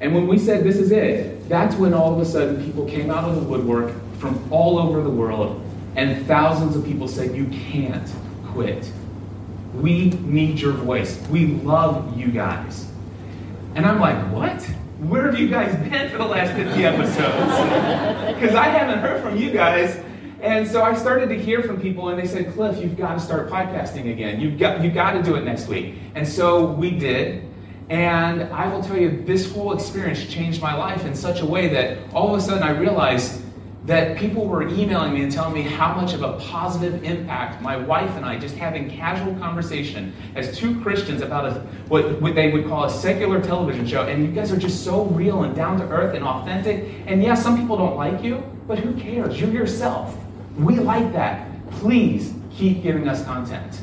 And 0.01 0.15
when 0.15 0.27
we 0.27 0.39
said 0.39 0.65
this 0.65 0.77
is 0.77 0.93
it, 0.93 1.47
that's 1.47 1.75
when 1.75 1.93
all 1.93 2.15
of 2.15 2.21
a 2.21 2.25
sudden 2.25 2.65
people 2.65 2.87
came 2.87 3.11
out 3.11 3.29
of 3.29 3.37
the 3.37 3.43
woodwork 3.43 3.93
from 4.19 4.51
all 4.51 4.79
over 4.79 5.03
the 5.03 5.11
world 5.11 5.63
and 5.97 6.27
thousands 6.27 6.75
of 6.75 6.83
people 6.83 7.07
said, 7.07 7.37
You 7.37 7.49
can't 7.49 8.11
quit. 8.47 8.91
We 9.75 10.09
need 10.23 10.59
your 10.59 10.73
voice. 10.73 11.21
We 11.29 11.49
love 11.49 12.19
you 12.19 12.29
guys. 12.29 12.91
And 13.75 13.85
I'm 13.85 14.01
like, 14.01 14.17
What? 14.33 14.67
Where 15.01 15.25
have 15.31 15.41
you 15.41 15.49
guys 15.49 15.75
been 15.89 16.11
for 16.11 16.19
the 16.19 16.27
last 16.27 16.55
50 16.55 16.85
episodes? 16.85 18.35
Because 18.41 18.55
I 18.55 18.65
haven't 18.65 18.99
heard 18.99 19.23
from 19.23 19.37
you 19.37 19.51
guys. 19.51 19.99
And 20.43 20.69
so 20.69 20.83
I 20.83 20.95
started 20.95 21.29
to 21.31 21.39
hear 21.39 21.63
from 21.63 21.81
people, 21.81 22.11
and 22.11 22.19
they 22.19 22.27
said, 22.27 22.53
Cliff, 22.55 22.79
you've 22.79 22.97
got 22.97 23.15
to 23.15 23.21
start 23.21 23.49
podcasting 23.51 24.11
again. 24.11 24.41
You've 24.41 24.59
got, 24.59 24.83
you've 24.83 24.95
got 24.95 25.13
to 25.13 25.23
do 25.23 25.35
it 25.37 25.45
next 25.45 25.69
week. 25.69 25.95
And 26.15 26.27
so 26.27 26.67
we 26.67 26.91
did. 26.91 27.45
And 27.89 28.43
I 28.45 28.69
will 28.69 28.83
tell 28.83 28.99
you, 28.99 29.23
this 29.25 29.51
whole 29.53 29.73
experience 29.73 30.27
changed 30.27 30.61
my 30.61 30.75
life 30.75 31.05
in 31.07 31.15
such 31.15 31.41
a 31.41 31.47
way 31.47 31.69
that 31.69 31.99
all 32.13 32.35
of 32.35 32.39
a 32.39 32.43
sudden 32.43 32.63
I 32.63 32.71
realized 32.71 33.43
that 33.87 34.19
people 34.19 34.47
were 34.47 34.69
emailing 34.69 35.15
me 35.15 35.23
and 35.23 35.33
telling 35.33 35.55
me 35.55 35.63
how 35.63 35.95
much 35.95 36.13
of 36.13 36.23
a 36.23 36.35
positive 36.35 37.03
impact 37.03 37.63
my 37.63 37.77
wife 37.77 38.11
and 38.11 38.27
I, 38.27 38.39
just 38.39 38.55
having 38.57 38.91
casual 38.91 39.35
conversation 39.37 40.13
as 40.35 40.57
two 40.57 40.79
Christians 40.83 41.23
about 41.23 41.47
a, 41.47 41.55
what, 41.89 42.21
what 42.21 42.35
they 42.35 42.53
would 42.53 42.67
call 42.67 42.85
a 42.85 42.91
secular 42.91 43.41
television 43.41 43.87
show, 43.87 44.03
and 44.07 44.25
you 44.25 44.33
guys 44.33 44.53
are 44.53 44.59
just 44.59 44.85
so 44.85 45.05
real 45.07 45.45
and 45.45 45.55
down 45.57 45.79
to 45.79 45.89
earth 45.89 46.15
and 46.15 46.25
authentic. 46.25 46.91
And 47.07 47.23
yeah, 47.23 47.35
some 47.35 47.59
people 47.59 47.79
don't 47.79 47.97
like 47.97 48.23
you, 48.23 48.43
but 48.69 48.79
who 48.79 48.93
cares? 49.01 49.41
You're 49.41 49.51
yourself. 49.51 50.17
We 50.59 50.77
like 50.77 51.13
that. 51.15 51.49
Please 51.71 52.35
keep 52.53 52.83
giving 52.83 53.09
us 53.09 53.25
content. 53.25 53.81